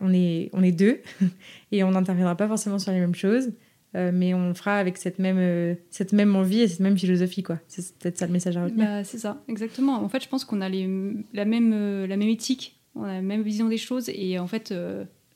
[0.00, 1.00] on, est, on est deux
[1.70, 3.52] et on n'interviendra pas forcément sur les mêmes choses.
[3.96, 6.98] Euh, mais on le fera avec cette même, euh, cette même envie et cette même
[6.98, 7.42] philosophie.
[7.42, 7.58] quoi.
[7.66, 8.84] C'est peut-être ça le message à retenir.
[8.84, 9.94] Bah, c'est ça, exactement.
[10.02, 10.86] En fait, je pense qu'on a les,
[11.32, 14.10] la, même, euh, la même éthique, on a la même vision des choses.
[14.10, 14.74] Et en fait,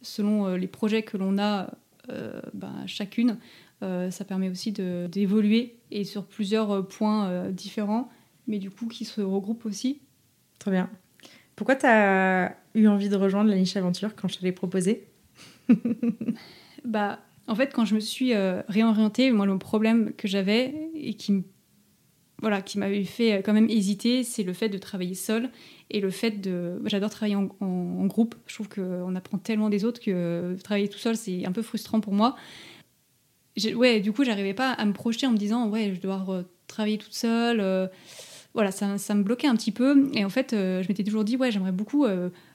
[0.02, 1.70] selon les projets que l'on a
[2.54, 3.36] bah, chacune,
[3.82, 8.08] ça permet aussi d'évoluer et sur plusieurs points différents,
[8.46, 10.00] mais du coup qui se regroupent aussi.
[10.58, 10.88] Très bien.
[11.54, 15.06] Pourquoi tu as eu envie de rejoindre la niche aventure quand je te l'ai proposé?
[16.84, 17.18] Bah
[17.50, 21.42] en fait, quand je me suis euh, réorientée, moi, le problème que j'avais et qui,
[22.40, 25.50] voilà, qui m'avait fait euh, quand même hésiter, c'est le fait de travailler seul
[25.90, 26.80] et le fait de.
[26.84, 28.36] J'adore travailler en, groupe.
[28.46, 32.00] Je trouve qu'on apprend tellement des autres que travailler tout seul, c'est un peu frustrant
[32.00, 32.36] pour moi.
[33.74, 36.98] Ouais, du coup, j'arrivais pas à me projeter en me disant, ouais, je dois travailler
[36.98, 37.90] toute seule.
[38.54, 40.08] voilà, ça, ça, me bloquait un petit peu.
[40.14, 42.06] Et en fait, je m'étais toujours dit, ouais, j'aimerais beaucoup,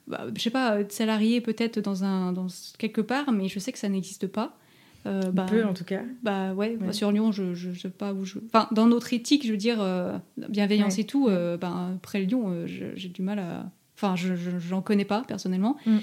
[0.08, 3.80] bah, je sais pas, être salarié peut-être dans, dans quelque part, mais je sais que
[3.80, 4.58] ça n'existe pas.
[5.06, 6.02] Euh, bah, peu en tout cas.
[6.24, 8.40] Bah ouais, sur Lyon, je, je, sais pas où je.
[8.48, 10.18] Enfin, dans notre éthique, je veux dire, euh,
[10.50, 13.72] bienveillance et tout, euh, bah, après Lyon, euh, j'ai du mal à.
[13.96, 15.78] Enfin, je n'en connais pas personnellement.
[15.86, 15.98] Mm.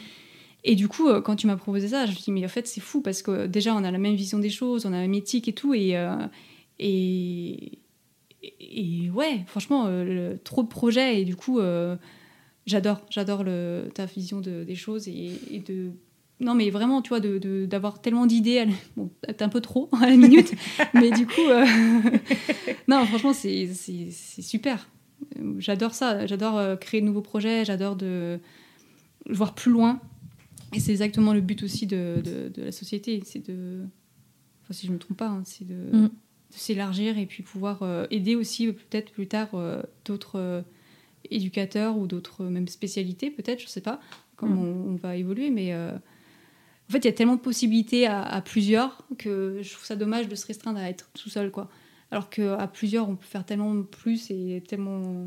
[0.65, 2.69] Et du coup, quand tu m'as proposé ça, je me suis dit, mais en fait,
[2.69, 5.03] c'est fou parce que déjà, on a la même vision des choses, on a la
[5.03, 5.75] même éthique et tout.
[5.75, 5.97] Et,
[6.79, 7.79] et,
[8.61, 9.91] et, ouais, franchement,
[10.45, 11.21] trop de projets.
[11.21, 11.61] Et du coup,
[12.67, 13.45] j'adore, j'adore
[13.93, 15.91] ta vision de, des choses et, et de
[16.43, 18.66] non, mais vraiment, tu vois, d'avoir de, tellement d'idées,
[18.97, 20.53] bon, un peu trop à la minute,
[20.95, 21.64] mais du coup, euh,
[22.88, 24.88] non, franchement, c'est super.
[25.59, 28.40] J'adore ça, j'adore euh, créer de nouveaux projets, j'adore de
[29.30, 30.01] voir plus loin.
[30.74, 32.22] Et c'est exactement le but aussi de,
[32.57, 33.84] la société, c'est de,
[34.62, 35.68] enfin, si je ne me trompe pas, hein, c'est mm.
[35.68, 36.11] de,
[36.51, 39.51] s'élargir et puis pouvoir euh, aider aussi peut-être plus tard
[40.05, 40.64] d'autres
[41.30, 44.01] éducateurs ou d'autres même spécialités, peut-être, je ne sais pas
[44.34, 44.86] comment mm.
[44.88, 45.72] on, va évoluer, mais
[46.93, 50.28] en fait, il y a tellement de possibilités à, plusieurs que je trouve ça dommage
[50.28, 51.70] de se restreindre à être tout seul, quoi.
[52.11, 55.26] Alors qu'à plusieurs, on peut faire tellement plus et tellement.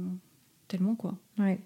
[0.68, 1.18] tellement, quoi.
[1.40, 1.60] Ouais.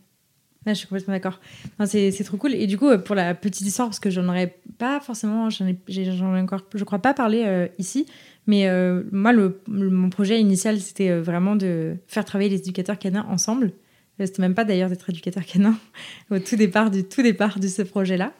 [0.65, 1.41] je suis complètement d'accord.
[1.85, 2.53] c'est trop cool.
[2.53, 6.39] Et du coup, pour la petite histoire, parce que j'en aurais pas forcément, j'en ai,
[6.39, 8.05] encore, je crois pas parlé euh, ici,
[8.47, 12.99] mais euh, moi, le, mon projet initial, c'était euh, vraiment de faire travailler les éducateurs
[12.99, 13.73] canins ensemble.
[14.17, 15.77] C'était même pas d'ailleurs d'être éducateur canin
[16.31, 18.33] au tout départ du tout départ de ce projet-là.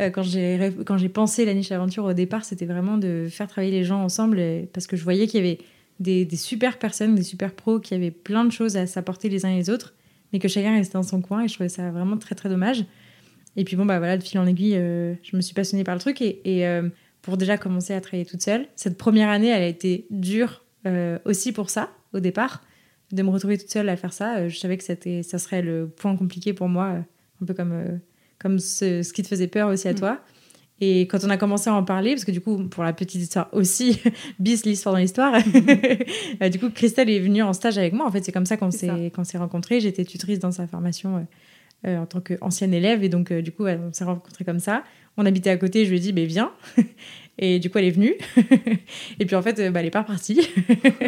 [0.00, 3.84] Euh, quand j'ai pensé la niche aventure au départ, c'était vraiment de faire travailler les
[3.84, 4.42] gens ensemble
[4.72, 5.58] parce que je voyais qu'il y avait
[6.00, 9.50] des, super personnes, des super pros qui avaient plein de choses à s'apporter les uns
[9.50, 9.94] et les autres,
[10.32, 12.84] mais que chacun restait dans son coin et je trouvais ça vraiment très très dommage.
[13.56, 15.94] Et puis bon bah voilà, de fil en aiguille, euh, je me suis passionnée par
[15.94, 16.88] le truc et, euh,
[17.22, 20.62] pour déjà commencer à travailler toute seule, cette première année, elle a été dure
[21.24, 22.62] aussi pour ça au départ,
[23.12, 24.50] de me retrouver toute seule à faire ça.
[24.50, 26.98] je savais que ça serait le point compliqué pour moi,
[27.40, 28.00] un peu comme
[28.44, 29.96] comme ce, ce, qui te faisait peur aussi à mm.
[29.96, 30.20] toi.
[30.80, 33.22] Et quand on a commencé à en parler, parce que du coup, pour la petite
[33.22, 34.02] histoire aussi,
[34.38, 35.34] bis l'histoire dans l'histoire,
[36.42, 38.06] euh, du coup, Christelle est venue en stage avec moi.
[38.06, 38.90] En fait, c'est comme ça qu'on s'est,
[39.38, 39.80] rencontrés.
[39.80, 43.02] J'étais tutrice dans sa formation euh, euh, en tant qu'ancienne élève.
[43.02, 44.84] Et donc, du coup, on s'est rencontrés comme ça.
[45.16, 45.86] On habitait à côté.
[45.86, 46.52] Je lui ai dit, mais viens.
[47.38, 48.14] Et du coup, elle est venue.
[49.18, 50.40] et puis, en fait, bah, elle n'est pas repartie.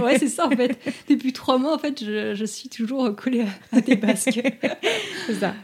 [0.01, 0.77] ouais, c'est ça, en fait.
[1.09, 4.41] Depuis trois mois, en fait, je, je suis toujours collée à, à tes basques.
[5.29, 5.55] c'est ça.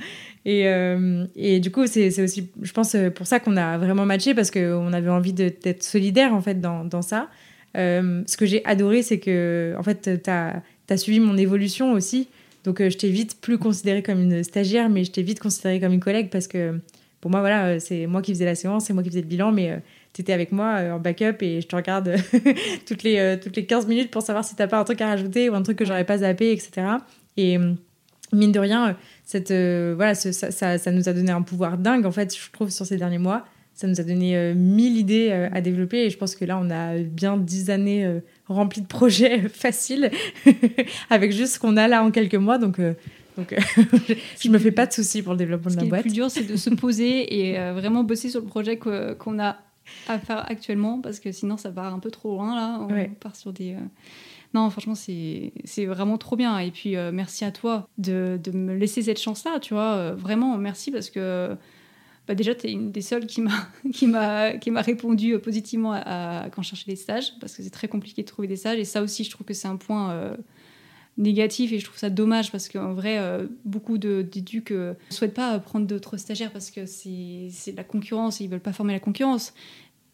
[0.45, 4.07] Et, euh, et, du coup, c'est aussi, je pense, euh, pour ça qu'on a vraiment
[4.07, 7.29] matché parce qu'on avait envie d'être solidaire en fait dans, dans ça.
[7.77, 10.63] Euh, ce que j'ai adoré, c'est que en fait, tu as,
[10.97, 12.29] suivi mon évolution aussi.
[12.65, 15.93] Donc, je t'ai vite plus considérée comme une stagiaire, mais je t'ai vite considérée comme
[15.93, 16.79] une collègue parce que
[17.21, 19.53] pour moi, voilà, c'est moi qui faisais la séance, c'est moi qui faisais le bilan,
[19.53, 19.81] mais
[20.13, 22.15] tu étais avec moi en backup et je te regarde
[22.87, 25.49] toutes, les, toutes les 15 minutes pour savoir si t'as pas un truc à rajouter
[25.49, 26.83] ou un truc que j'aurais pas zappé, etc.
[27.37, 27.59] Et
[28.33, 32.07] mine de rien, cette, euh, voilà, ça, ça, ça, nous a donné un pouvoir dingue,
[32.07, 33.45] en fait, je trouve, sur ces derniers mois.
[33.75, 36.59] Ça nous a donné euh, mille idées euh, à développer et je pense que là,
[36.61, 40.11] on a bien dix années remplies de projets faciles
[41.11, 42.59] avec juste ce qu'on a là en quelques mois.
[42.59, 42.79] Donc,
[43.39, 43.55] donc
[44.41, 46.01] je me fais pas de soucis pour le développement de la boîte.
[46.01, 49.57] Le plus dur, c'est de se poser et vraiment bosser sur le projet qu'on a
[50.07, 52.79] à faire actuellement parce que sinon, ça part un peu trop loin là.
[52.79, 53.77] On part sur des
[54.55, 56.59] non, franchement, c'est vraiment trop bien.
[56.59, 59.95] Et puis, euh, merci à toi de, me laisser cette chance-là, tu vois.
[59.95, 61.57] Euh, vraiment, merci parce que
[62.29, 66.91] bah, déjà, tu es une des seules qui m'a répondu positivement à, quand je cherchais
[66.91, 68.79] des stages, parce que c'est très compliqué de trouver des stages.
[68.79, 70.37] Et ça aussi, je trouve que c'est un point euh,
[71.17, 73.19] négatif et je trouve ça dommage parce qu'en vrai,
[73.65, 78.51] beaucoup d'éducs ne souhaitent pas prendre d'autres stagiaires parce que c'est la concurrence et ils
[78.51, 79.55] veulent pas former la concurrence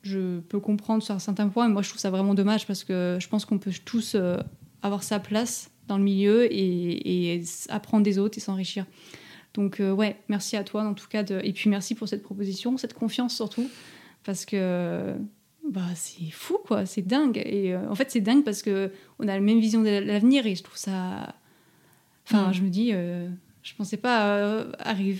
[0.03, 3.18] je peux comprendre sur certains points, mais moi je trouve ça vraiment dommage parce que
[3.20, 4.36] je pense qu'on peut tous euh,
[4.82, 8.86] avoir sa place dans le milieu et, apprendre des autres et s'enrichir.
[9.55, 11.40] Donc euh, ouais, merci à toi en tout cas de...
[11.42, 13.68] et puis merci pour cette proposition, cette confiance surtout
[14.24, 15.14] parce que
[15.68, 19.24] bah c'est fou quoi, c'est dingue et euh, en fait c'est dingue parce que on
[19.24, 21.34] a la même vision de l'avenir et je trouve ça
[22.24, 22.53] enfin mm.
[22.53, 22.92] je me dis
[23.62, 24.64] je pensais pas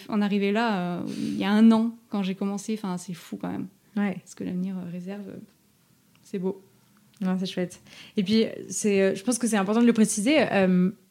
[0.09, 3.51] en arriver là il y a un an quand j'ai commencé enfin c'est fou quand
[3.51, 3.69] même.
[3.99, 4.17] Ouais.
[4.25, 5.39] Ce que l'avenir euh, réserve, euh,
[6.23, 6.63] c'est beau.
[7.21, 7.81] Non, c'est chouette.
[8.17, 10.47] Et puis, c'est, euh, je pense que c'est important de le préciser.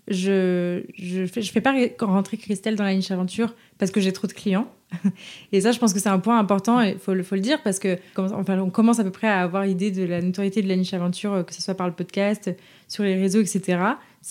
[0.07, 4.13] je je fais, je fais pas rentrer Christelle dans la niche aventure parce que j'ai
[4.13, 4.71] trop de clients.
[5.51, 7.77] Et ça, je pense que c'est un point important, il faut, faut, le dire, parce
[7.77, 10.77] que enfin, on commence à peu près à avoir idée de la notoriété de la
[10.77, 12.49] niche aventure, que ce soit par le podcast,
[12.87, 13.79] sur les réseaux, etc.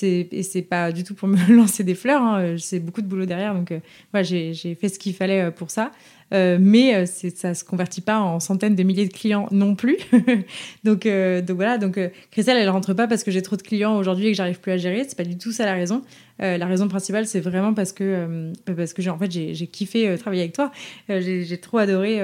[0.02, 2.22] et c'est pas du tout pour me lancer des fleurs.
[2.22, 3.72] Hein, c'est beaucoup de boulot derrière, donc
[4.12, 5.92] voilà, j'ai fait ce qu'il fallait pour ça.
[6.34, 9.96] Euh, mais ça ça se convertit pas en centaines de milliers de clients non plus.
[10.84, 14.26] donc, donc voilà, donc Christelle, elle rentre pas parce que j'ai trop de clients aujourd'hui
[14.26, 15.04] et que j'arrive plus à gérer.
[15.06, 16.02] C'est pas du tout ça la raison.
[16.40, 20.54] la raison principale, c'est vraiment parce que parce que en fait j'ai kiffé travailler avec
[20.54, 20.72] toi.
[21.08, 22.20] j'ai trop adoré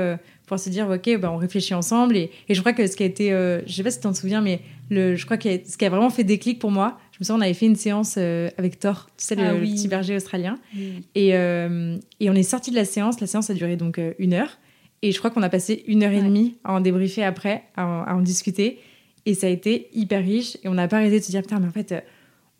[0.53, 3.03] pour se dire ok bah, on réfléchit ensemble et, et, je crois que ce qui
[3.03, 4.61] a été euh, je sais pas si tu t'en souviens mais
[4.91, 7.39] le, je crois que ce qui a vraiment fait déclic pour moi je me souviens
[7.39, 10.59] on avait fait une séance euh, avec Thor tu sais le, ah petit berger australien.
[11.15, 13.21] Et, euh, et on est sorti de la séance.
[13.21, 14.59] La séance a duré donc une heure.
[15.03, 18.15] Et je crois qu'on a passé une heure et demie à en débriefer après à
[18.15, 18.79] en, discuter.
[19.27, 20.57] Et ça a été hyper riche.
[20.65, 21.95] Et on n'a pas arrêté de se dire putain mais en fait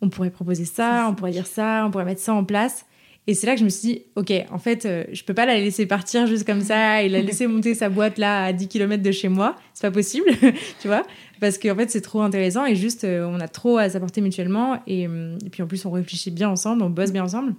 [0.01, 2.85] on pourrait proposer ça on pourrait dire ça on pourrait mettre ça en place.
[3.25, 5.45] Et c'est là que je me suis dit, ok, en fait, euh, je peux pas
[5.45, 8.67] la laisser partir juste comme ça et la laisser monter sa boîte là à 10
[8.67, 9.55] km de chez moi.
[9.73, 10.29] C'est pas possible,
[10.81, 11.03] tu vois,
[11.43, 14.81] parce qu'en fait, c'est trop intéressant et juste, euh, on a trop à s'apporter mutuellement.
[14.87, 17.53] Et, euh, et, puis en plus, on réfléchit bien ensemble, on bosse bien ensemble.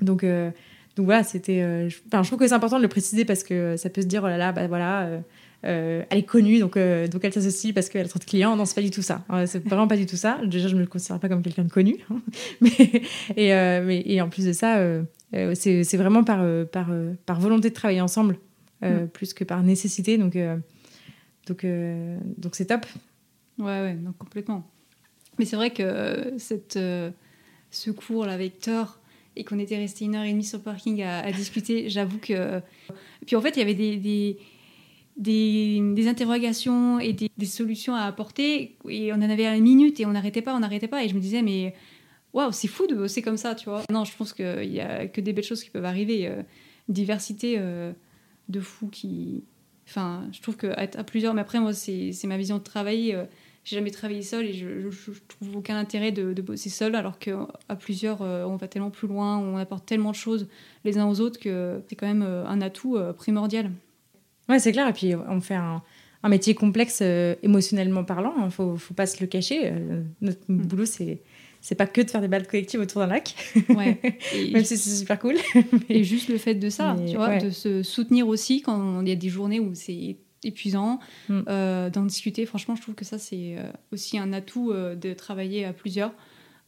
[0.00, 0.24] Donc,
[0.96, 1.88] donc voilà, c'était.
[2.06, 4.22] Enfin, je trouve que c'est important de le préciser parce que ça peut se dire,
[4.24, 5.20] oh là là, bah voilà
[5.64, 8.54] euh, elle est connue, donc, euh, donc elle s'associe parce qu'elle a trop de clients.
[8.56, 9.24] Non, c'est pas du tout ça.
[9.30, 10.38] Euh, c'est vraiment pas du tout ça.
[10.44, 11.96] Déjà, je me considère pas comme quelqu'un de connu.
[12.10, 12.20] Hein.
[12.60, 13.02] mais,
[13.36, 13.52] et,
[13.82, 14.80] mais, et, en plus de ça,
[15.32, 16.90] c'est vraiment par, par,
[17.26, 18.38] par volonté de travailler ensemble,
[18.82, 19.08] mm.
[19.12, 20.16] plus que par nécessité.
[20.16, 20.38] Donc,
[21.46, 21.66] donc,
[22.36, 22.86] donc c'est top.
[23.58, 24.70] Ouais, ouais, donc complètement.
[25.38, 26.78] Mais c'est vrai que cette,
[27.70, 28.98] ce cours là avec Thor,
[29.36, 32.60] et qu'on était resté une heure et demie sur le parking à, discuter, j'avoue que.
[33.26, 34.38] Puis en fait, il y avait des
[35.18, 38.76] des, interrogations et des, solutions à apporter.
[38.88, 41.04] Et on en avait une minute et on n'arrêtait pas, on n'arrêtait pas.
[41.04, 41.74] Et je me disais, mais
[42.32, 43.82] waouh, c'est fou de bosser comme ça, tu vois.
[43.90, 46.26] Non, je pense qu'il n'y a que des belles choses qui peuvent arriver.
[46.28, 46.42] Euh,
[46.88, 47.92] diversité euh,
[48.48, 49.44] de fous qui.
[49.86, 53.16] Enfin, je trouve qu'être à plusieurs, mais après, moi, c'est ma vision de travailler.
[53.68, 56.94] Euh, j'ai jamais travaillé seul et je, je, trouve aucun intérêt de, de bosser seul,
[56.94, 60.48] alors qu'à plusieurs, on va tellement plus loin, on apporte tellement de choses
[60.84, 63.70] les uns aux autres que c'est quand même un atout primordial.
[64.48, 64.88] Ouais, c'est clair.
[64.88, 65.82] Et puis, on fait un,
[66.22, 68.34] un métier complexe euh, émotionnellement parlant.
[68.36, 68.46] Il hein.
[68.46, 69.60] ne faut, faut, pas se le cacher.
[69.64, 70.66] Euh, notre mm.
[70.66, 71.20] boulot, c'est
[71.60, 73.34] c'est pas que de faire des balles collectives autour d'un lac.
[73.68, 73.98] Ouais.
[74.52, 75.34] Même si c'est super cool.
[75.88, 79.12] Et juste le fait de ça, tu vois, de se soutenir aussi quand il y
[79.12, 81.40] a des journées où c'est épuisant, mm.
[81.48, 82.46] euh, d'en discuter.
[82.46, 83.56] Franchement, je trouve que ça, c'est
[83.92, 86.12] aussi un atout de travailler à plusieurs.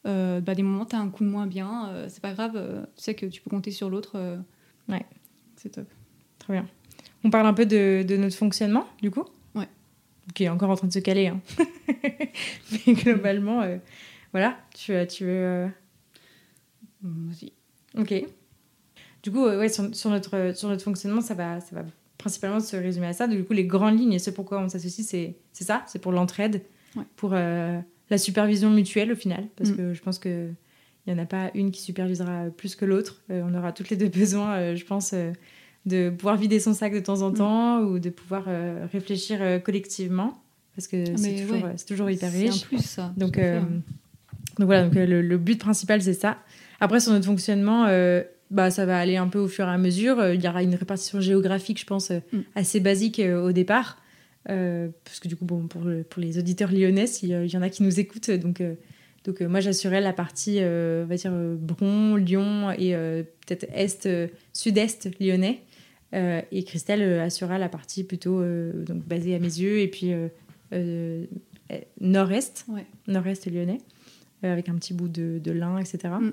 [0.05, 3.14] bah, des moments, tu as un coup de moins bien, c'est pas grave, tu sais
[3.14, 4.16] que tu peux compter sur l'autre.
[4.89, 5.05] ouais.
[5.61, 5.87] C'est top.
[6.39, 6.66] Très bien.
[7.23, 9.25] On parle un peu de, notre fonctionnement, du coup?
[9.55, 9.68] Ouais.
[10.35, 11.27] Qui est encore en train de se caler.
[11.27, 11.43] Hein.
[12.87, 13.77] Mais globalement, euh,
[14.33, 15.31] voilà, tu, tu veux.
[15.31, 15.68] Euh,
[17.03, 17.53] Vas-y.
[17.99, 18.25] Ok.
[19.23, 21.83] Du coup, euh, ouais, sur, notre, sur notre fonctionnement, ça va, ça va
[22.21, 23.27] principalement se résumer à ça.
[23.27, 26.62] Du coup, les grandes lignes et ce pourquoi on s'associe, c'est ça c'est pour l'entraide,
[27.16, 29.49] pour la supervision mutuelle au final.
[29.57, 29.77] Parce mm.
[29.77, 30.51] que je pense que.
[31.07, 33.23] Il n'y en a pas une qui supervisera plus que l'autre.
[33.31, 35.14] on aura toutes les deux besoin, je pense,
[35.87, 37.35] de pouvoir vider son sac de temps en mm.
[37.35, 40.43] temps ou de pouvoir euh, réfléchir euh, collectivement
[40.77, 42.53] parce que ah, c'est toujours, euh, toujours, hyper riche.
[42.53, 43.12] C'est un plus ça.
[43.16, 46.39] Donc, donc voilà, donc, le, but principal c'est ça.
[46.81, 47.87] Après sur notre fonctionnement,
[48.51, 50.33] bah, ça va aller un peu au fur et à mesure.
[50.33, 52.41] Il y aura une répartition géographique, je pense, mm.
[52.55, 53.99] assez basique au départ.
[54.45, 57.83] parce que du coup, bon, pour, pour les auditeurs lyonnais, il y en a qui
[57.83, 58.63] nous écoutent, donc
[59.25, 62.93] donc moi j'assurais la partie, on va dire Bron, Lyon et
[63.47, 64.09] peut-être est,
[64.53, 65.63] sud-est lyonnais.
[66.15, 69.89] Euh, et Christelle euh, assurera la partie plutôt euh, donc basée à mes yeux et
[69.89, 70.13] puis
[72.01, 72.67] nord-est,
[73.07, 73.79] nord-est lyonnais,
[74.43, 76.15] avec un petit bout de, de lin, etc.
[76.21, 76.33] Mm.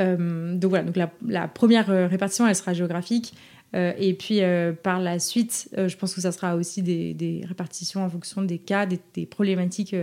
[0.00, 0.96] Donc voilà, donc
[1.26, 3.34] la, première répartition, elle sera géographique.
[3.74, 4.40] et puis
[4.82, 8.86] par la suite, je pense que ça sera aussi des, répartitions en fonction des cas,
[8.86, 9.94] des, problématiques,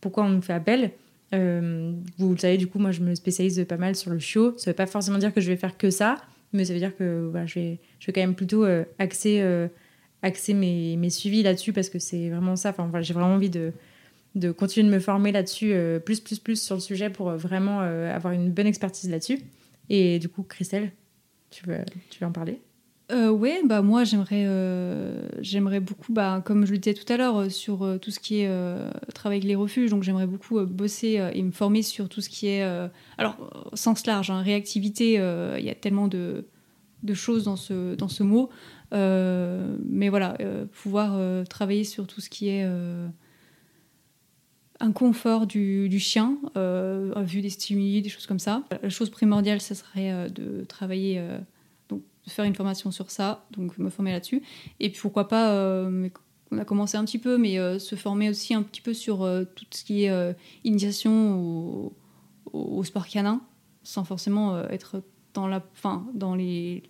[0.00, 0.92] pourquoi on nous fait appel.
[1.32, 4.54] vous le savez, du coup, moi je me spécialise pas mal sur le show.
[4.56, 6.16] Ça ne veut pas forcément dire que je vais faire que ça,
[6.52, 9.68] mais ça veut dire que je, vais, je vais quand même plutôt euh, axer, euh,
[10.22, 12.70] axer mes, suivis là-dessus parce que c'est vraiment ça.
[12.76, 13.72] Enfin, j'ai vraiment envie de,
[14.34, 17.80] de continuer de me former là-dessus, euh, plus, plus, plus sur le sujet pour vraiment
[17.80, 19.40] avoir une bonne expertise là-dessus.
[19.88, 20.92] Et du coup, Christelle,
[21.50, 21.78] tu veux,
[22.10, 22.60] tu veux en parler?
[23.10, 27.16] Euh, oui, bah moi j'aimerais euh, j'aimerais beaucoup, bah, comme je le disais tout à
[27.16, 28.50] l'heure, euh, sur euh, tout ce qui est
[29.14, 29.90] travail avec les refuges.
[29.90, 32.62] Donc j'aimerais beaucoup bosser et me former sur tout ce qui est,
[33.18, 35.14] alors sens large, hein, réactivité.
[35.14, 36.46] Il y a tellement de,
[37.02, 38.50] de, choses dans ce dans ce mot,
[38.92, 40.36] mais voilà,
[40.72, 42.66] pouvoir travailler sur tout ce qui est
[44.80, 48.62] un confort du, chien, vu des stimuli, des choses comme ça.
[48.82, 51.22] La chose primordiale, ce serait de travailler
[52.30, 54.42] faire une formation sur ça, donc me former là-dessus.
[54.78, 56.08] Et puis pourquoi pas, euh,
[56.50, 59.22] on a commencé un petit peu, mais euh, se former aussi un petit peu sur
[59.22, 61.92] euh, tout ce qui est initiation
[62.52, 63.40] au, sport canin,
[63.82, 65.02] sans forcément euh, être
[65.34, 66.82] dans la, fin, dans les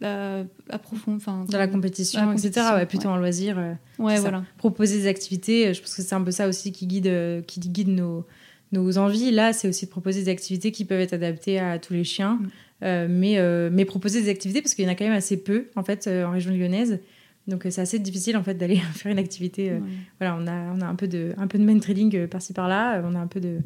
[0.00, 2.66] la, enfin dans la compétition, etc.
[2.74, 3.56] Ouais, plutôt en loisir.
[3.98, 4.44] ouais, voilà.
[4.56, 7.88] Proposer des activités, je pense que c'est un peu ça aussi qui guide, qui guide
[7.88, 8.26] nos,
[8.72, 9.30] nos envies.
[9.30, 12.40] Là, c'est aussi de proposer des activités qui peuvent être adaptées à tous les chiens,
[12.80, 13.06] mm.
[13.08, 15.82] mais, mais proposer des activités parce qu'il y en a quand même assez peu en
[15.82, 17.00] fait en région lyonnaise.
[17.46, 19.72] Donc c'est assez difficile en fait d'aller faire une activité.
[20.18, 23.02] Voilà, on a, on a un peu de, un peu de main trading par-ci par-là,
[23.04, 23.58] on a un peu de,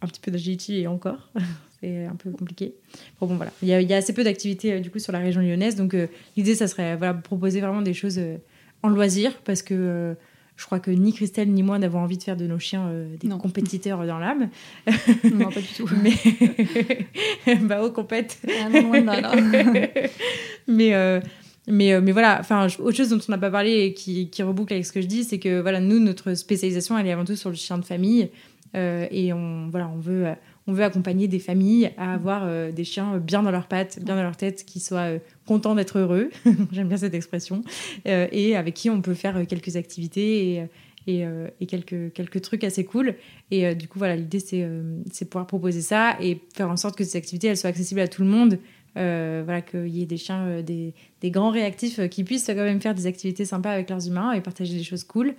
[0.00, 1.30] un petit peu d'agility et encore.
[1.80, 2.74] c'est un peu compliqué.
[3.20, 3.52] Bon, bon voilà.
[3.62, 5.40] Il y, a, il y a assez peu d'activités euh, du coup sur la région
[5.40, 5.76] lyonnaise.
[5.76, 8.36] Donc euh, l'idée, ça serait voilà, proposer vraiment des choses euh,
[8.82, 10.14] en loisir parce que
[10.56, 13.28] je crois que ni Christelle ni moi n'avons envie de faire de nos chiens des
[13.28, 14.50] compétiteurs dans l'âme.
[15.34, 15.88] Non, pas du tout.
[16.02, 18.38] Mais bah, au compète.
[18.48, 18.68] Ah,
[20.68, 21.22] mais
[21.66, 24.72] mais, mais voilà, enfin, autre chose dont on n'a pas parlé et qui, qui reboucle
[24.72, 27.36] avec ce que je dis, c'est que voilà, nous, notre spécialisation, elle est avant tout
[27.36, 28.30] sur le chien de famille.
[28.74, 30.26] et on, voilà, on veut
[30.70, 34.14] on veut accompagner des familles à avoir euh, des chiens bien dans leurs pattes, bien
[34.14, 36.30] dans leur tête, qui soient euh, contents d'être heureux,
[36.72, 37.64] j'aime bien cette expression,
[38.06, 40.68] euh, et avec qui on peut faire quelques activités
[41.08, 43.16] et, quelques, trucs assez cool.
[43.50, 44.64] Et du coup, voilà, l'idée, c'est
[45.10, 48.06] c'est pouvoir proposer ça et faire en sorte que ces activités, elles soient accessibles à
[48.06, 48.58] tout le monde.
[48.94, 50.94] voilà, qu'il y ait des chiens, des,
[51.24, 54.76] grands réactifs qui puissent quand même faire des activités sympas avec leurs humains et partager
[54.76, 55.34] des choses cool.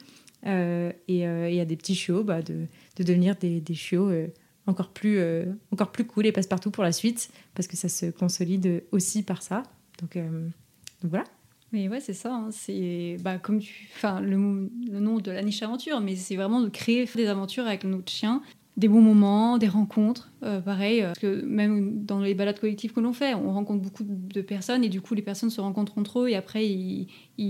[0.46, 2.66] et il y a des petits chiots, bah, de,
[2.98, 4.12] de, devenir des, des chiots
[4.68, 8.08] encore plus, euh, encore plus cool et passe-partout pour la suite, parce que ça se
[8.08, 9.64] consolide aussi par ça.
[10.00, 10.48] Donc, euh,
[11.04, 11.24] voilà.
[11.72, 12.34] Mais ouais, c'est ça.
[12.34, 12.50] Hein.
[12.52, 16.62] C'est bah, comme tu, enfin, le, le, nom de la niche aventure, mais c'est vraiment
[16.62, 18.42] de créer des aventures avec notre chien,
[18.76, 20.32] des bons moments, des rencontres.
[20.44, 24.04] Euh, pareil, parce que même dans les balades collectives que l'on fait, on rencontre beaucoup
[24.06, 27.08] de personnes et du coup, les personnes se rencontrent entre eux et après, ils,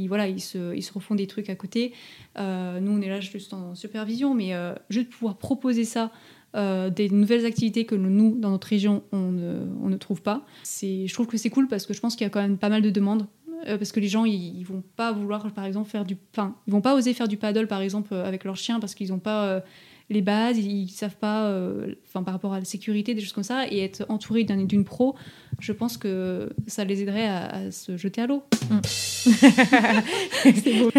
[0.08, 1.94] voilà, ils se, ils se refont des trucs à côté.
[2.38, 4.54] nous, on est là juste en supervision, mais
[4.90, 6.12] juste pouvoir proposer ça
[6.56, 10.46] euh, des nouvelles activités que nous, dans notre région, on ne, trouve pas.
[10.64, 12.70] Je trouve que c'est cool parce que je pense qu'il y a quand même pas
[12.70, 13.28] mal de demandes.
[13.68, 16.18] Euh, parce que les gens, ils, ils, vont pas vouloir, par exemple, faire du.
[16.34, 18.96] Enfin, ils vont pas oser faire du paddle, par exemple, euh, avec leur chien parce
[18.96, 19.64] qu'ils n'ont pas
[20.12, 23.44] les bases, ils, ne savent pas, euh, par rapport à la sécurité, des choses comme
[23.44, 25.16] ça, et être entouré d'une pro,
[25.60, 28.44] je pense que ça les aiderait à, se jeter à l'eau.
[28.70, 28.80] Mm.
[28.84, 30.92] C'est beau.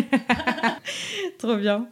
[1.38, 1.86] Trop bien.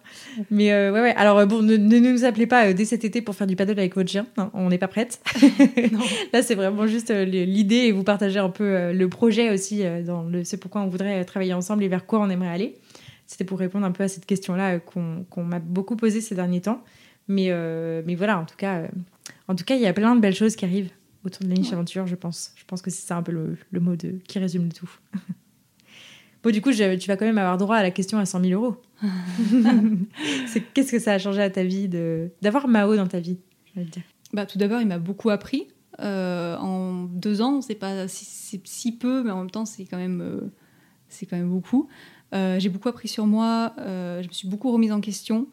[0.50, 1.14] Mais euh, ouais, ouais.
[1.16, 3.78] Alors euh, bon, ne, ne, nous appelez pas dès cet été pour faire du paddle
[3.78, 4.26] avec votre chien.
[4.36, 5.20] Hein, on n'est pas prête.
[6.32, 10.44] Là, c'est vraiment juste l'idée et vous partagez un peu le projet aussi dans le.
[10.44, 12.76] C'est pourquoi on voudrait travailler ensemble et vers quoi on aimerait aller.
[13.26, 16.82] C'était pour répondre un peu à cette question-là qu'on m'a beaucoup posée ces derniers temps.
[17.30, 18.88] Mais, euh, mais voilà, en tout cas, euh,
[19.46, 20.90] en tout cas, il y a plein de belles choses qui arrivent
[21.24, 22.52] autour de la niche aventure, je pense.
[22.56, 24.90] Je pense que c'est ça un peu le, le mot de, qui résume le tout.
[26.42, 28.42] bon, du coup, je, tu vas quand même avoir droit à la question à 100
[28.42, 28.82] 000 euros.
[30.74, 31.88] Qu'est-ce que ça a changé à ta vie
[32.42, 33.38] d'avoir Mao dans ta vie
[33.76, 34.02] dire?
[34.32, 35.68] Bah, Tout d'abord, il m'a beaucoup appris.
[36.00, 39.98] Euh, en deux ans, c'est pas si, si, peu, mais en même temps, c'est quand
[39.98, 40.50] même,
[41.08, 41.88] c'est quand même beaucoup.
[42.32, 43.72] j'ai beaucoup appris sur moi.
[43.78, 45.46] je me suis beaucoup remise en question.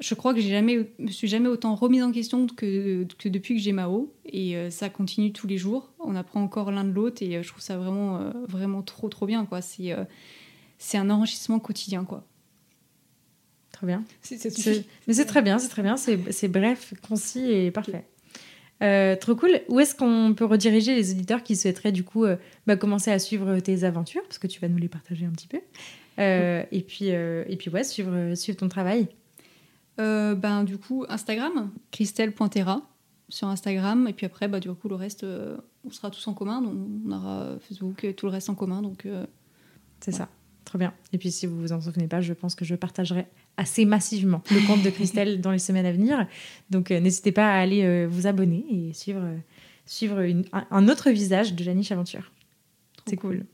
[0.00, 3.54] Je crois que je jamais, me suis jamais autant remise en question que, que depuis
[3.54, 4.10] que j'ai Mao.
[4.24, 5.92] Et euh, ça continue tous les jours.
[5.98, 9.10] On apprend encore l'un de l'autre et euh, je trouve ça vraiment, euh, vraiment trop,
[9.10, 9.44] trop bien.
[9.44, 9.60] Quoi.
[9.60, 9.94] C'est,
[10.78, 12.04] c'est un enrichissement quotidien.
[12.04, 12.24] Quoi.
[13.72, 14.02] Très bien.
[15.06, 15.98] mais c'est très bien, c'est très bien.
[15.98, 18.06] C'est, bref, concis et parfait.
[19.20, 19.60] trop cool.
[19.68, 22.24] Où est-ce qu'on peut rediriger les auditeurs qui souhaiteraient du coup
[22.66, 24.22] bah, commencer à suivre tes aventures?
[24.22, 25.60] Parce que tu vas nous les partager un petit peu.
[26.18, 29.08] et, puis, et puis, ouais, suivre, suivre ton travail.
[29.98, 32.82] Euh, ben, du coup, Instagram, christelle.terra
[33.28, 34.06] sur Instagram.
[34.08, 36.62] Et puis après, bah, du coup, le reste, euh, on sera tous en commun.
[36.62, 36.74] Donc
[37.06, 38.82] on aura Facebook et tout le reste en commun.
[38.82, 39.26] Donc, euh,
[40.00, 40.28] C'est ça.
[40.64, 40.94] Très bien.
[41.12, 43.26] Et puis, si vous vous en souvenez pas, je pense que je partagerai
[43.56, 46.26] assez massivement le compte de Christelle dans les semaines à venir.
[46.70, 49.22] Donc, n'hésitez pas à aller vous abonner et suivre,
[49.84, 50.22] suivre
[50.52, 52.30] un, autre visage de Janiche Aventure.
[53.06, 53.46] C'est cool.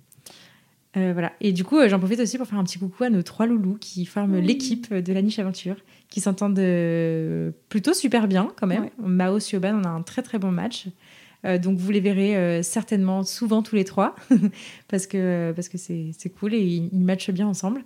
[0.96, 1.32] Voilà.
[1.40, 3.76] Et du coup, j'en profite aussi pour faire un petit coucou à nos trois loulous
[3.78, 5.76] qui forment l'équipe de la niche aventure
[6.08, 8.88] qui s'entendent euh, plutôt super bien quand même.
[8.98, 10.86] Mao Sioban, on a un très très bon match.
[11.44, 14.16] Euh, donc vous les verrez euh, certainement souvent tous les trois
[14.88, 17.84] parce que parce que c'est cool et ils, matchent bien ensemble.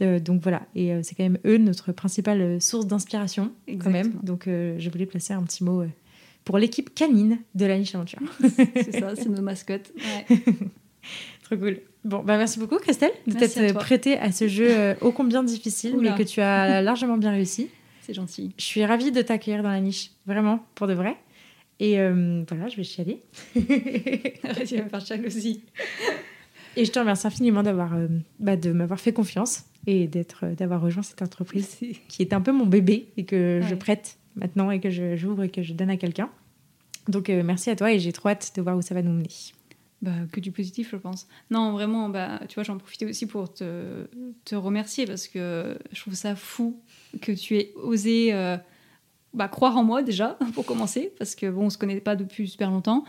[0.00, 4.14] donc voilà et c'est quand même eux notre principale source d'inspiration quand même.
[4.22, 5.84] Donc je voulais placer un petit mot
[6.44, 8.20] pour l'équipe canine de la niche aventure.
[8.74, 9.92] c'est ça, c'est nos mascottes.
[11.42, 11.80] Trop cool.
[12.08, 15.94] Bon, bah merci beaucoup Christelle de t'être prêtée à ce jeu euh, ô combien difficile,
[16.00, 17.68] mais que tu as largement bien réussi.
[18.00, 18.54] C'est gentil.
[18.56, 21.16] Je suis ravie de t'accueillir dans la niche, vraiment, pour de vrai.
[21.80, 23.22] Et euh, voilà, je vais chialer.
[23.54, 25.64] tu vas me faire jalousie.
[26.76, 30.80] Et je te remercie infiniment d'avoir, euh, bah, de m'avoir fait confiance et d'être, d'avoir
[30.80, 31.76] rejoint cette entreprise
[32.08, 35.42] qui est un peu mon bébé et que je prête maintenant et que je, j'ouvre
[35.42, 36.30] et que je donne à quelqu'un.
[37.06, 39.28] Donc merci à toi et j'ai trop hâte de voir où ça va nous mener.
[40.00, 41.26] Bah, que du positif, je pense.
[41.50, 44.06] Non, vraiment, bah, tu vois, j'en profitais aussi pour te,
[44.44, 46.80] te, remercier parce que je trouve ça fou
[47.20, 48.32] que tu aies osé
[49.34, 52.48] bah, croire en moi déjà, pour commencer, parce que bon, on se connaît pas depuis
[52.48, 53.04] super longtemps.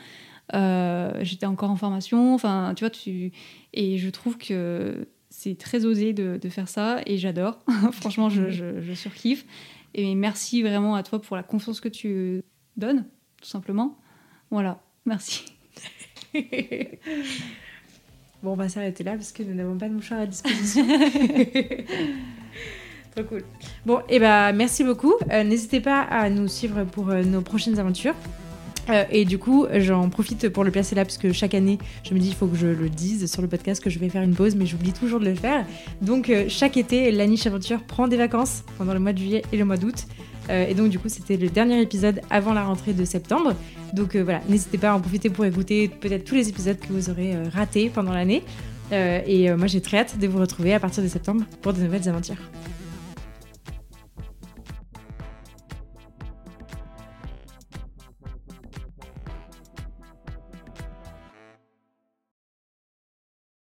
[0.54, 3.32] Euh, j'étais encore en formation, enfin, tu vois, tu...
[3.74, 7.60] et je trouve que c'est très osé de, faire ça et j'adore.
[7.94, 9.46] Franchement, je, je, surkiffe.
[9.94, 12.44] Et merci vraiment à toi pour la confiance que tu
[12.78, 13.06] donnes,
[13.42, 13.98] tout simplement.
[14.52, 15.46] Voilà, merci.
[18.44, 20.86] bon, on va s'arrêter là parce que nous n'avons pas de mouchoir à disposition.
[23.16, 23.44] Trop cool.
[23.86, 25.14] Bon, et eh ben merci beaucoup.
[25.32, 28.16] Euh, n'hésitez pas à nous suivre pour euh, nos prochaines aventures.
[28.90, 32.14] Euh, et du coup, j'en profite pour le placer là parce que chaque année, je
[32.14, 34.24] me dis il faut que je le dise sur le podcast que je vais faire
[34.24, 35.66] une pause, mais j'oublie toujours de le faire.
[36.02, 39.58] Donc chaque été, la niche aventure prend des vacances pendant le mois de juillet et
[39.58, 40.06] le mois d'août.
[40.50, 43.54] Et donc du coup, c'était le dernier épisode avant la rentrée de septembre.
[43.93, 47.10] Donc voilà, n'hésitez pas à en profiter pour écouter peut-être tous les épisodes que vous
[47.10, 48.43] aurez ratés pendant l'année.
[48.91, 52.08] et moi, j'ai très hâte de vous retrouver à partir de septembre pour de nouvelles
[52.10, 52.38] aventures.